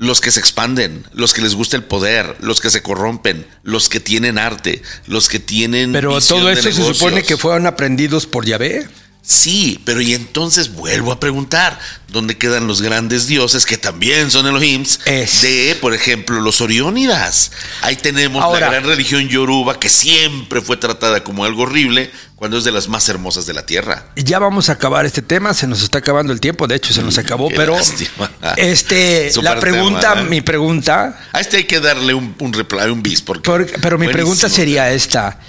Los 0.03 0.19
que 0.19 0.31
se 0.31 0.39
expanden, 0.41 1.05
los 1.13 1.33
que 1.33 1.41
les 1.41 1.55
gusta 1.55 1.77
el 1.77 1.83
poder, 1.83 2.35
los 2.41 2.59
que 2.59 2.69
se 2.69 2.81
corrompen, 2.81 3.47
los 3.63 3.87
que 3.87 3.99
tienen 4.01 4.37
arte, 4.37 4.81
los 5.07 5.29
que 5.29 5.39
tienen... 5.39 5.93
pero 5.93 6.19
todo 6.19 6.47
de 6.47 6.53
esto 6.53 6.71
se 6.71 6.93
supone 6.93 7.23
que 7.23 7.37
fueron 7.37 7.65
aprendidos 7.67 8.25
por 8.25 8.45
Yahvé. 8.45 8.85
Sí, 9.25 9.79
pero 9.85 10.01
y 10.01 10.13
entonces 10.13 10.73
vuelvo 10.73 11.13
a 11.13 11.19
preguntar, 11.21 11.79
¿dónde 12.09 12.37
quedan 12.37 12.67
los 12.67 12.81
grandes 12.81 13.25
dioses 13.27 13.65
que 13.65 13.77
también 13.77 14.29
son 14.29 14.45
Elohims? 14.47 14.99
Es- 15.05 15.41
De, 15.41 15.77
por 15.79 15.93
ejemplo, 15.93 16.41
los 16.41 16.59
Oriónidas. 16.59 17.53
Ahí 17.81 17.95
tenemos 17.95 18.43
Ahora- 18.43 18.59
la 18.59 18.71
gran 18.73 18.83
religión 18.83 19.29
Yoruba 19.29 19.79
que 19.79 19.87
siempre 19.87 20.59
fue 20.59 20.75
tratada 20.75 21.23
como 21.23 21.45
algo 21.45 21.63
horrible 21.63 22.11
cuando 22.43 22.57
es 22.57 22.65
de 22.65 22.73
las 22.73 22.89
más 22.89 23.07
hermosas 23.07 23.45
de 23.45 23.53
la 23.53 23.65
tierra. 23.65 24.07
Ya 24.17 24.37
vamos 24.37 24.67
a 24.67 24.73
acabar 24.73 25.05
este 25.05 25.21
tema, 25.21 25.53
se 25.53 25.65
nos 25.65 25.81
está 25.81 25.99
acabando 25.99 26.33
el 26.33 26.41
tiempo, 26.41 26.67
de 26.67 26.75
hecho 26.75 26.93
se 26.93 27.01
nos 27.01 27.17
acabó, 27.17 27.45
Mm, 27.47 27.51
qué 27.51 27.55
pero 27.55 27.75
lástima. 27.77 28.29
este 28.57 29.31
la 29.41 29.57
pregunta, 29.61 30.09
tema, 30.15 30.21
¿eh? 30.23 30.29
mi 30.29 30.41
pregunta, 30.41 31.17
A 31.31 31.39
este 31.39 31.55
hay 31.55 31.63
que 31.63 31.79
darle 31.79 32.13
un, 32.13 32.35
un 32.39 32.51
reply, 32.51 32.89
un 32.91 33.01
bis, 33.01 33.21
porque. 33.21 33.49
por- 33.49 33.65
pero 33.79 33.97
mi 33.97 34.09
pregunta 34.09 34.49
sería 34.49 34.91
esta. 34.91 35.39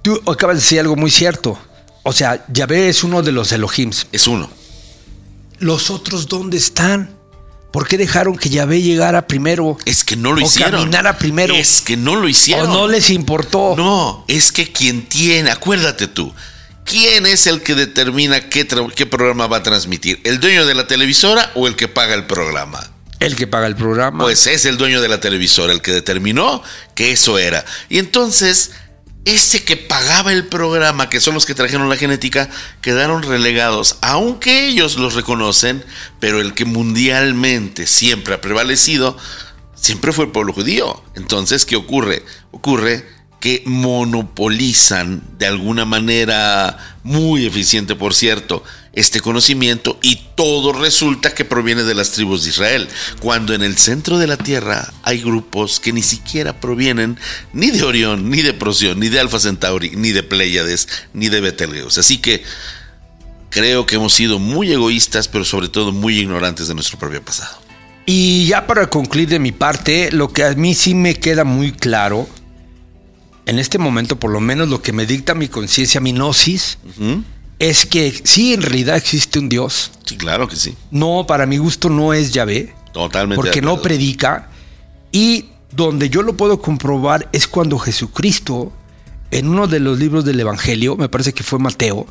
Tú 0.00 0.22
acabas 0.26 0.56
de 0.56 0.62
decir 0.62 0.80
algo 0.80 0.96
muy 0.96 1.10
cierto. 1.10 1.58
O 2.02 2.14
sea, 2.14 2.42
Yahvé 2.48 2.88
es 2.88 3.04
uno 3.04 3.20
de 3.20 3.32
los 3.32 3.52
Elohims. 3.52 4.06
Es 4.10 4.26
uno. 4.26 4.48
¿Los 5.58 5.90
otros 5.90 6.28
dónde 6.28 6.56
están? 6.56 7.14
¿Por 7.72 7.88
qué 7.88 7.96
dejaron 7.98 8.36
que 8.36 8.50
Yahvé 8.50 8.82
llegara 8.82 9.26
primero? 9.26 9.78
Es 9.86 10.04
que 10.04 10.14
no 10.16 10.32
lo 10.32 10.42
O 10.42 10.46
hicieron. 10.46 10.72
caminara 10.82 11.16
primero. 11.18 11.54
Es 11.54 11.80
que 11.80 11.96
no 11.96 12.16
lo 12.16 12.26
¿O 12.26 12.28
hicieron. 12.28 12.68
no 12.70 12.86
les 12.86 13.10
importó? 13.10 13.74
No, 13.76 14.24
es 14.28 14.52
que 14.52 14.70
quien 14.70 15.08
tiene, 15.08 15.50
acuérdate 15.50 16.06
tú, 16.06 16.34
¿quién 16.84 17.24
es 17.26 17.46
el 17.46 17.62
que 17.62 17.74
determina 17.74 18.48
qué 18.50 18.66
programa 19.06 19.46
va 19.46 19.56
a 19.58 19.62
transmitir? 19.62 20.20
¿El 20.24 20.38
dueño 20.38 20.66
de 20.66 20.74
la 20.74 20.86
televisora 20.86 21.50
o 21.54 21.66
el 21.66 21.74
que 21.74 21.88
paga 21.88 22.14
el 22.14 22.26
programa? 22.26 22.90
El 23.20 23.36
que 23.36 23.46
paga 23.46 23.68
el 23.68 23.76
programa. 23.76 24.24
Pues 24.24 24.46
es 24.48 24.64
el 24.66 24.76
dueño 24.76 25.00
de 25.00 25.08
la 25.08 25.20
televisora 25.20 25.72
el 25.72 25.80
que 25.80 25.92
determinó 25.92 26.62
que 26.94 27.12
eso 27.12 27.38
era. 27.38 27.64
Y 27.88 27.98
entonces, 27.98 28.72
ese 29.24 29.64
que 29.64 29.76
pagaba 29.76 30.32
el 30.32 30.46
programa, 30.46 31.08
que 31.08 31.20
son 31.20 31.34
los 31.34 31.46
que 31.46 31.54
trajeron 31.54 31.88
la 31.88 31.96
genética, 31.96 32.50
quedaron 32.80 33.22
relegados, 33.22 33.98
aunque 34.00 34.66
ellos 34.68 34.96
los 34.96 35.14
reconocen, 35.14 35.84
pero 36.18 36.40
el 36.40 36.54
que 36.54 36.64
mundialmente 36.64 37.86
siempre 37.86 38.34
ha 38.34 38.40
prevalecido, 38.40 39.16
siempre 39.74 40.12
fue 40.12 40.24
el 40.24 40.32
pueblo 40.32 40.52
judío. 40.52 41.02
Entonces, 41.14 41.66
¿qué 41.66 41.76
ocurre? 41.76 42.24
Ocurre 42.50 43.06
que 43.40 43.62
monopolizan 43.66 45.22
de 45.38 45.46
alguna 45.46 45.84
manera 45.84 46.96
muy 47.02 47.46
eficiente, 47.46 47.96
por 47.96 48.14
cierto, 48.14 48.62
este 48.92 49.20
conocimiento 49.20 49.98
y 50.02 50.20
todo 50.34 50.72
resulta 50.72 51.34
que 51.34 51.44
proviene 51.44 51.82
de 51.82 51.94
las 51.94 52.12
tribus 52.12 52.44
de 52.44 52.50
Israel, 52.50 52.88
cuando 53.20 53.54
en 53.54 53.62
el 53.62 53.76
centro 53.78 54.18
de 54.18 54.26
la 54.26 54.36
Tierra 54.36 54.92
hay 55.02 55.20
grupos 55.22 55.80
que 55.80 55.92
ni 55.92 56.02
siquiera 56.02 56.60
provienen 56.60 57.18
ni 57.52 57.70
de 57.70 57.82
Orión, 57.82 58.28
ni 58.30 58.42
de 58.42 58.52
Procyon, 58.52 59.00
ni 59.00 59.08
de 59.08 59.20
Alfa 59.20 59.40
Centauri, 59.40 59.92
ni 59.96 60.12
de 60.12 60.22
Pléyades, 60.22 60.88
ni 61.14 61.28
de 61.28 61.40
Betelgeuse. 61.40 62.00
Así 62.00 62.18
que 62.18 62.42
creo 63.48 63.86
que 63.86 63.96
hemos 63.96 64.12
sido 64.12 64.38
muy 64.38 64.72
egoístas, 64.72 65.28
pero 65.28 65.44
sobre 65.44 65.68
todo 65.68 65.92
muy 65.92 66.18
ignorantes 66.18 66.68
de 66.68 66.74
nuestro 66.74 66.98
propio 66.98 67.22
pasado. 67.22 67.62
Y 68.04 68.46
ya 68.46 68.66
para 68.66 68.88
concluir 68.88 69.28
de 69.28 69.38
mi 69.38 69.52
parte, 69.52 70.10
lo 70.10 70.32
que 70.32 70.44
a 70.44 70.54
mí 70.54 70.74
sí 70.74 70.94
me 70.94 71.14
queda 71.14 71.44
muy 71.44 71.72
claro, 71.72 72.28
en 73.46 73.58
este 73.58 73.78
momento 73.78 74.18
por 74.18 74.30
lo 74.30 74.40
menos 74.40 74.68
lo 74.68 74.82
que 74.82 74.92
me 74.92 75.06
dicta 75.06 75.34
mi 75.34 75.48
conciencia, 75.48 76.00
mi 76.00 76.12
gnosis. 76.12 76.78
Es 77.62 77.86
que 77.86 78.12
sí 78.24 78.54
en 78.54 78.60
realidad 78.60 78.96
existe 78.96 79.38
un 79.38 79.48
Dios. 79.48 79.92
Sí, 80.04 80.16
claro 80.16 80.48
que 80.48 80.56
sí. 80.56 80.74
No, 80.90 81.26
para 81.28 81.46
mi 81.46 81.58
gusto 81.58 81.88
no 81.88 82.12
es 82.12 82.32
Yahvé, 82.32 82.74
Totalmente. 82.92 83.36
porque 83.36 83.62
no 83.62 83.80
predica. 83.80 84.48
Y 85.12 85.46
donde 85.70 86.10
yo 86.10 86.22
lo 86.22 86.36
puedo 86.36 86.60
comprobar 86.60 87.28
es 87.30 87.46
cuando 87.46 87.78
Jesucristo, 87.78 88.72
en 89.30 89.48
uno 89.48 89.68
de 89.68 89.78
los 89.78 90.00
libros 90.00 90.24
del 90.24 90.40
Evangelio, 90.40 90.96
me 90.96 91.08
parece 91.08 91.32
que 91.32 91.44
fue 91.44 91.60
Mateo, 91.60 92.08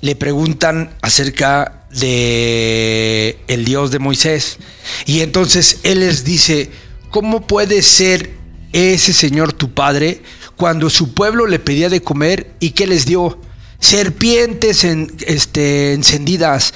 le 0.00 0.16
preguntan 0.16 0.94
acerca 1.02 1.84
de 1.90 3.38
el 3.48 3.66
Dios 3.66 3.90
de 3.90 3.98
Moisés. 3.98 4.56
Y 5.04 5.20
entonces 5.20 5.80
él 5.82 6.00
les 6.00 6.24
dice, 6.24 6.70
¿cómo 7.10 7.46
puede 7.46 7.82
ser 7.82 8.30
ese 8.72 9.12
Señor 9.12 9.52
tu 9.52 9.74
Padre 9.74 10.22
cuando 10.56 10.88
su 10.88 11.12
pueblo 11.12 11.46
le 11.46 11.58
pedía 11.58 11.90
de 11.90 12.00
comer 12.00 12.54
y 12.58 12.70
qué 12.70 12.86
les 12.86 13.04
dio? 13.04 13.38
Serpientes 13.82 14.84
en- 14.84 15.12
este, 15.26 15.92
encendidas. 15.92 16.72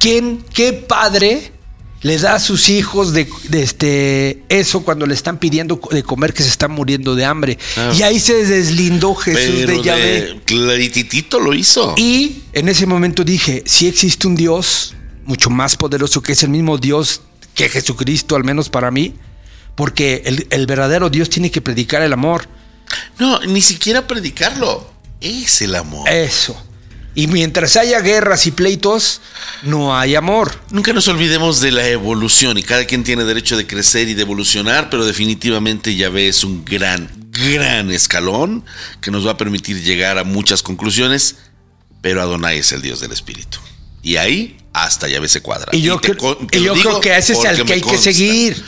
¿Quién, 0.00 0.42
qué 0.54 0.72
padre 0.72 1.52
le 2.02 2.18
da 2.18 2.34
a 2.36 2.40
sus 2.40 2.70
hijos 2.70 3.12
de, 3.12 3.28
de 3.50 3.62
este, 3.62 4.42
eso 4.48 4.82
cuando 4.82 5.06
le 5.06 5.14
están 5.14 5.38
pidiendo 5.38 5.78
de 5.90 6.02
comer 6.02 6.32
que 6.32 6.42
se 6.42 6.48
están 6.48 6.70
muriendo 6.72 7.14
de 7.14 7.26
hambre? 7.26 7.58
Claro. 7.74 7.94
Y 7.94 8.02
ahí 8.02 8.18
se 8.18 8.44
deslindó 8.46 9.14
Jesús 9.14 9.54
Pero 9.66 9.76
de 9.78 9.82
Yahvé. 9.82 10.40
clarititito 10.46 11.38
lo 11.40 11.52
hizo. 11.54 11.94
Y 11.98 12.42
en 12.54 12.68
ese 12.70 12.86
momento 12.86 13.22
dije, 13.22 13.62
si 13.66 13.86
existe 13.86 14.26
un 14.26 14.34
Dios 14.34 14.94
mucho 15.26 15.50
más 15.50 15.76
poderoso 15.76 16.22
que 16.22 16.32
es 16.32 16.42
el 16.42 16.48
mismo 16.50 16.78
Dios 16.78 17.20
que 17.54 17.68
Jesucristo, 17.68 18.34
al 18.34 18.44
menos 18.44 18.70
para 18.70 18.90
mí, 18.90 19.14
porque 19.74 20.22
el, 20.24 20.46
el 20.50 20.66
verdadero 20.66 21.10
Dios 21.10 21.28
tiene 21.28 21.50
que 21.50 21.60
predicar 21.60 22.00
el 22.00 22.14
amor. 22.14 22.48
No, 23.18 23.40
ni 23.40 23.60
siquiera 23.60 24.06
predicarlo. 24.06 24.95
Es 25.20 25.62
el 25.62 25.74
amor. 25.74 26.08
Eso. 26.08 26.60
Y 27.14 27.28
mientras 27.28 27.76
haya 27.76 28.00
guerras 28.00 28.46
y 28.46 28.50
pleitos, 28.50 29.22
no 29.62 29.96
hay 29.96 30.14
amor. 30.14 30.54
Nunca 30.70 30.92
nos 30.92 31.08
olvidemos 31.08 31.60
de 31.62 31.72
la 31.72 31.86
evolución 31.88 32.58
y 32.58 32.62
cada 32.62 32.84
quien 32.84 33.04
tiene 33.04 33.24
derecho 33.24 33.56
de 33.56 33.66
crecer 33.66 34.08
y 34.08 34.14
de 34.14 34.22
evolucionar, 34.22 34.90
pero 34.90 35.06
definitivamente 35.06 35.96
Yahvé 35.96 36.28
es 36.28 36.44
un 36.44 36.62
gran, 36.66 37.10
gran 37.30 37.90
escalón 37.90 38.64
que 39.00 39.10
nos 39.10 39.26
va 39.26 39.30
a 39.32 39.36
permitir 39.38 39.82
llegar 39.82 40.18
a 40.18 40.24
muchas 40.24 40.62
conclusiones, 40.62 41.36
pero 42.02 42.20
Adonai 42.20 42.58
es 42.58 42.72
el 42.72 42.82
Dios 42.82 43.00
del 43.00 43.12
Espíritu. 43.12 43.60
Y 44.02 44.16
ahí 44.18 44.58
hasta 44.74 45.08
Yahvé 45.08 45.26
se 45.28 45.40
cuadra. 45.40 45.74
Y 45.74 45.80
yo, 45.80 45.98
te 45.98 46.12
cre- 46.12 46.16
co- 46.18 46.36
te 46.36 46.58
y 46.58 46.60
lo 46.60 46.66
yo 46.66 46.74
digo 46.74 46.90
creo 46.90 47.00
que 47.00 47.16
ese 47.16 47.32
es 47.32 47.44
el 47.44 47.64
que 47.64 47.72
hay 47.72 47.80
que 47.80 47.96
seguir. 47.96 48.62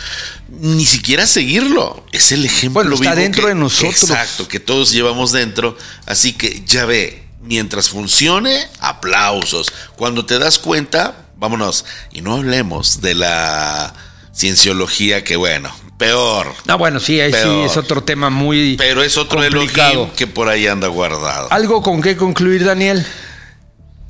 Ni 0.49 0.87
siquiera 0.87 1.27
seguirlo. 1.27 2.05
Es 2.13 2.33
el 2.33 2.45
ejemplo 2.45 2.83
Bueno, 2.83 2.95
está 2.95 3.11
vivo 3.11 3.23
dentro 3.23 3.43
que- 3.43 3.49
de 3.51 3.55
nosotros. 3.55 4.03
Exacto, 4.03 4.49
que 4.49 4.61
todos 4.61 4.91
llevamos 4.93 5.33
dentro. 5.33 5.77
Así 6.07 6.33
que 6.33 6.63
ya 6.67 6.87
ve, 6.87 7.23
mientras 7.43 7.91
funcione, 7.91 8.67
aplausos. 8.81 9.71
Cuando 9.97 10.25
te 10.25 10.39
das 10.39 10.59
cuenta, 10.59 11.27
vámonos. 11.37 11.85
Y 12.13 12.23
no 12.23 12.35
hablemos 12.37 13.01
de 13.03 13.15
la 13.15 13.93
cienciología, 14.35 15.23
que 15.23 15.37
bueno, 15.37 15.71
peor. 15.99 16.55
No, 16.65 16.79
bueno, 16.79 16.99
sí, 17.01 17.21
ahí 17.21 17.33
sí 17.33 17.49
es 17.67 17.77
otro 17.77 18.03
tema 18.05 18.31
muy 18.31 18.77
Pero 18.79 19.03
es 19.03 19.19
otro 19.19 19.41
complicado. 19.41 19.93
Elohim 19.93 20.11
que 20.13 20.27
por 20.27 20.49
ahí 20.49 20.67
anda 20.67 20.89
guardado. 20.89 21.49
¿Algo 21.53 21.83
con 21.83 22.01
qué 22.01 22.17
concluir, 22.17 22.65
Daniel? 22.65 23.05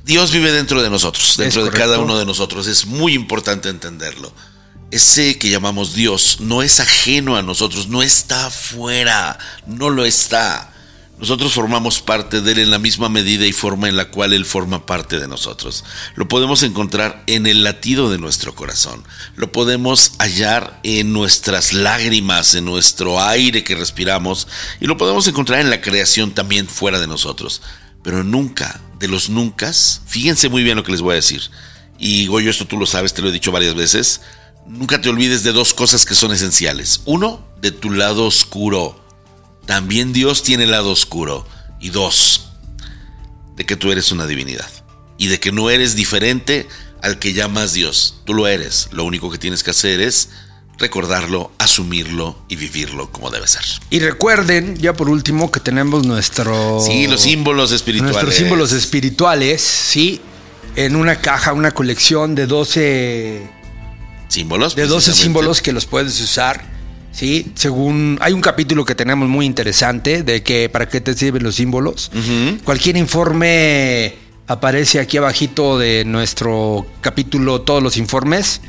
Dios 0.05 0.31
vive 0.33 0.53
dentro 0.53 0.83
de 0.83 0.89
nosotros, 0.89 1.37
dentro 1.37 1.65
de 1.65 1.71
cada 1.71 1.99
uno 1.99 2.17
de 2.19 2.25
nosotros. 2.25 2.67
Es 2.67 2.87
muy 2.87 3.13
importante 3.15 3.69
entenderlo. 3.69 4.33
Ese 4.91 5.39
que 5.39 5.51
llamamos 5.51 5.95
Dios 5.95 6.39
no 6.41 6.63
es 6.63 6.81
ajeno 6.81 7.37
a 7.37 7.43
nosotros, 7.43 7.89
no 7.89 8.03
está 8.03 8.47
afuera, 8.47 9.39
no 9.67 9.91
lo 9.91 10.07
está. 10.07 10.73
Nosotros 11.19 11.53
formamos 11.53 12.01
parte 12.01 12.41
de 12.41 12.53
Él 12.53 12.59
en 12.61 12.71
la 12.71 12.79
misma 12.79 13.09
medida 13.09 13.45
y 13.45 13.53
forma 13.53 13.89
en 13.89 13.97
la 13.97 14.09
cual 14.11 14.33
Él 14.33 14.47
forma 14.47 14.87
parte 14.87 15.19
de 15.19 15.27
nosotros. 15.27 15.85
Lo 16.15 16.29
podemos 16.29 16.63
encontrar 16.63 17.25
en 17.27 17.47
el 17.47 17.65
latido 17.65 18.09
de 18.09 18.19
nuestro 18.19 18.55
corazón. 18.55 19.05
Lo 19.35 19.51
podemos 19.51 20.13
hallar 20.21 20.79
en 20.85 21.13
nuestras 21.13 21.73
lágrimas, 21.73 22.55
en 22.55 22.65
nuestro 22.65 23.21
aire 23.21 23.65
que 23.65 23.75
respiramos. 23.75 24.47
Y 24.81 24.87
lo 24.87 24.97
podemos 24.97 25.27
encontrar 25.27 25.61
en 25.61 25.71
la 25.71 25.81
creación 25.81 26.31
también 26.31 26.69
fuera 26.69 27.01
de 27.01 27.09
nosotros. 27.09 27.63
Pero 28.03 28.23
nunca, 28.23 28.81
de 29.01 29.09
los 29.09 29.29
nunca, 29.29 29.73
fíjense 30.07 30.49
muy 30.49 30.63
bien 30.63 30.77
lo 30.77 30.85
que 30.85 30.93
les 30.93 31.03
voy 31.03 31.13
a 31.13 31.17
decir. 31.17 31.43
Y 31.99 32.29
Goyo, 32.29 32.49
esto 32.49 32.67
tú 32.67 32.79
lo 32.79 32.87
sabes, 32.87 33.13
te 33.13 33.23
lo 33.23 33.29
he 33.29 33.33
dicho 33.33 33.51
varias 33.51 33.75
veces. 33.75 34.21
Nunca 34.69 35.01
te 35.01 35.09
olvides 35.09 35.43
de 35.45 35.53
dos 35.53 35.73
cosas 35.73 36.05
que 36.05 36.15
son 36.15 36.31
esenciales. 36.31 37.01
Uno, 37.07 37.43
de 37.61 37.73
tu 37.73 37.91
lado 37.91 38.27
oscuro. 38.27 39.01
También 39.67 40.13
Dios 40.13 40.43
tiene 40.43 40.67
lado 40.67 40.91
oscuro. 40.91 41.47
Y 41.81 41.91
dos, 41.91 42.51
de 43.57 43.65
que 43.65 43.77
tú 43.77 43.91
eres 43.91 44.13
una 44.13 44.27
divinidad. 44.27 44.69
Y 45.17 45.29
de 45.29 45.41
que 45.41 45.53
no 45.53 45.71
eres 45.71 45.97
diferente 45.97 46.69
al 47.03 47.19
que 47.19 47.33
llamas 47.33 47.73
Dios. 47.73 48.21
Tú 48.25 48.35
lo 48.35 48.47
eres. 48.47 48.89
Lo 48.93 49.05
único 49.05 49.31
que 49.31 49.39
tienes 49.39 49.63
que 49.63 49.71
hacer 49.71 50.01
es 50.01 50.29
recordarlo, 50.79 51.51
asumirlo 51.59 52.39
y 52.49 52.57
vivirlo 52.57 53.11
como 53.11 53.31
debe 53.31 53.47
ser. 53.49 53.65
Y 53.91 54.01
recuerden, 54.01 54.77
ya 54.77 54.93
por 54.93 55.09
último, 55.09 55.51
que 55.51 55.61
tenemos 55.61 56.07
nuestro. 56.07 56.81
Sí, 56.81 57.07
los 57.07 57.23
símbolos 57.23 57.73
espirituales. 57.73 58.15
Nuestros 58.15 58.35
símbolos 58.35 58.73
espirituales, 58.73 59.63
sí. 59.63 60.21
En 60.77 60.95
una 60.95 61.21
caja, 61.21 61.53
una 61.55 61.73
colección 61.73 62.35
de 62.35 62.47
12. 62.47 63.58
Símbolos. 64.29 64.77
De 64.77 64.83
12 64.83 64.93
precisamente. 64.93 65.23
símbolos 65.23 65.63
que 65.63 65.73
los 65.73 65.87
puedes 65.87 66.21
usar. 66.21 66.65
Sí, 67.13 67.51
según. 67.55 68.19
Hay 68.21 68.33
un 68.33 68.41
capítulo 68.41 68.85
que 68.85 68.95
tenemos 68.95 69.29
muy 69.29 69.47
interesante 69.47 70.23
de 70.23 70.43
que 70.43 70.69
para 70.69 70.89
qué 70.89 71.01
te 71.01 71.15
sirven 71.15 71.43
los 71.43 71.57
símbolos. 71.57 72.11
Cualquier 72.65 72.97
informe 72.97 74.15
aparece 74.47 75.01
aquí 75.01 75.17
abajito 75.17 75.79
de 75.79 76.05
nuestro 76.05 76.87
capítulo, 77.01 77.63
todos 77.63 77.83
los 77.83 77.97
informes. 77.97 78.61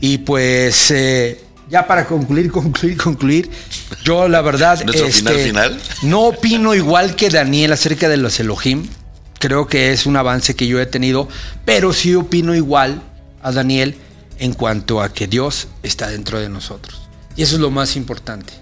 Y 0.00 0.18
pues 0.18 0.90
eh, 0.90 1.42
ya 1.70 1.86
para 1.86 2.06
concluir, 2.06 2.50
concluir, 2.52 2.96
concluir, 2.96 3.50
yo 4.04 4.28
la 4.28 4.42
verdad 4.42 4.74
este, 4.74 4.86
¿Nuestro 4.86 5.08
final, 5.08 5.36
final? 5.38 5.80
no 6.02 6.22
opino 6.24 6.74
igual 6.74 7.16
que 7.16 7.30
Daniel 7.30 7.72
acerca 7.72 8.08
de 8.08 8.16
los 8.16 8.38
Elohim. 8.40 8.86
Creo 9.38 9.66
que 9.66 9.92
es 9.92 10.06
un 10.06 10.16
avance 10.16 10.56
que 10.56 10.66
yo 10.66 10.80
he 10.80 10.86
tenido, 10.86 11.28
pero 11.64 11.92
sí 11.92 12.14
opino 12.14 12.54
igual 12.54 13.02
a 13.42 13.52
Daniel 13.52 13.94
en 14.38 14.52
cuanto 14.54 15.00
a 15.02 15.12
que 15.12 15.26
Dios 15.26 15.68
está 15.82 16.08
dentro 16.08 16.38
de 16.40 16.48
nosotros. 16.48 17.00
Y 17.36 17.42
eso 17.42 17.54
es 17.56 17.60
lo 17.60 17.70
más 17.70 17.96
importante. 17.96 18.52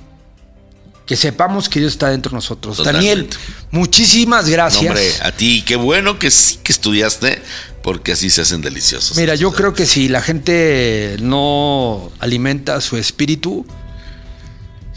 Que 1.06 1.16
sepamos 1.16 1.68
que 1.68 1.80
Dios 1.80 1.92
está 1.92 2.08
dentro 2.08 2.30
de 2.30 2.36
nosotros. 2.36 2.82
Daniel, 2.82 3.28
muchísimas 3.70 4.46
No, 4.46 4.52
gracias. 4.52 4.86
hombre, 4.86 5.12
a 5.22 5.32
ti, 5.32 5.62
qué 5.66 5.76
bueno 5.76 6.18
que 6.18 6.30
sí 6.30 6.58
que 6.62 6.72
estudiaste, 6.72 7.42
porque 7.82 8.12
así 8.12 8.30
se 8.30 8.40
hacen 8.40 8.62
deliciosos. 8.62 9.16
Mira, 9.18 9.34
yo 9.34 9.52
creo 9.52 9.74
que 9.74 9.84
si 9.84 10.08
la 10.08 10.22
gente 10.22 11.16
no 11.20 12.10
alimenta 12.20 12.80
su 12.80 12.96
espíritu, 12.96 13.66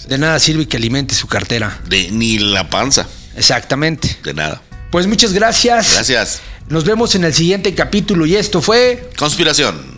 de 0.08 0.18
nada 0.18 0.40
sirve 0.40 0.66
que 0.68 0.78
alimente 0.78 1.13
su 1.13 1.28
cartera. 1.28 1.82
De, 1.90 2.10
ni 2.12 2.40
la 2.40 2.70
panza, 2.70 3.06
Exactamente. 3.36 4.18
de 4.24 4.34
nada. 4.34 4.62
Pues 4.92 5.08
muchas 5.08 5.34
gracias. 5.34 5.94
Gracias. 5.94 6.40
Nos 6.70 6.86
vemos 6.86 7.16
en 7.16 7.26
el 7.26 7.34
siguiente 7.34 7.76
capítulo 7.76 8.26
y 8.26 8.38
esto 8.38 8.62
fue... 8.62 9.10
Conspiración. 9.18 9.97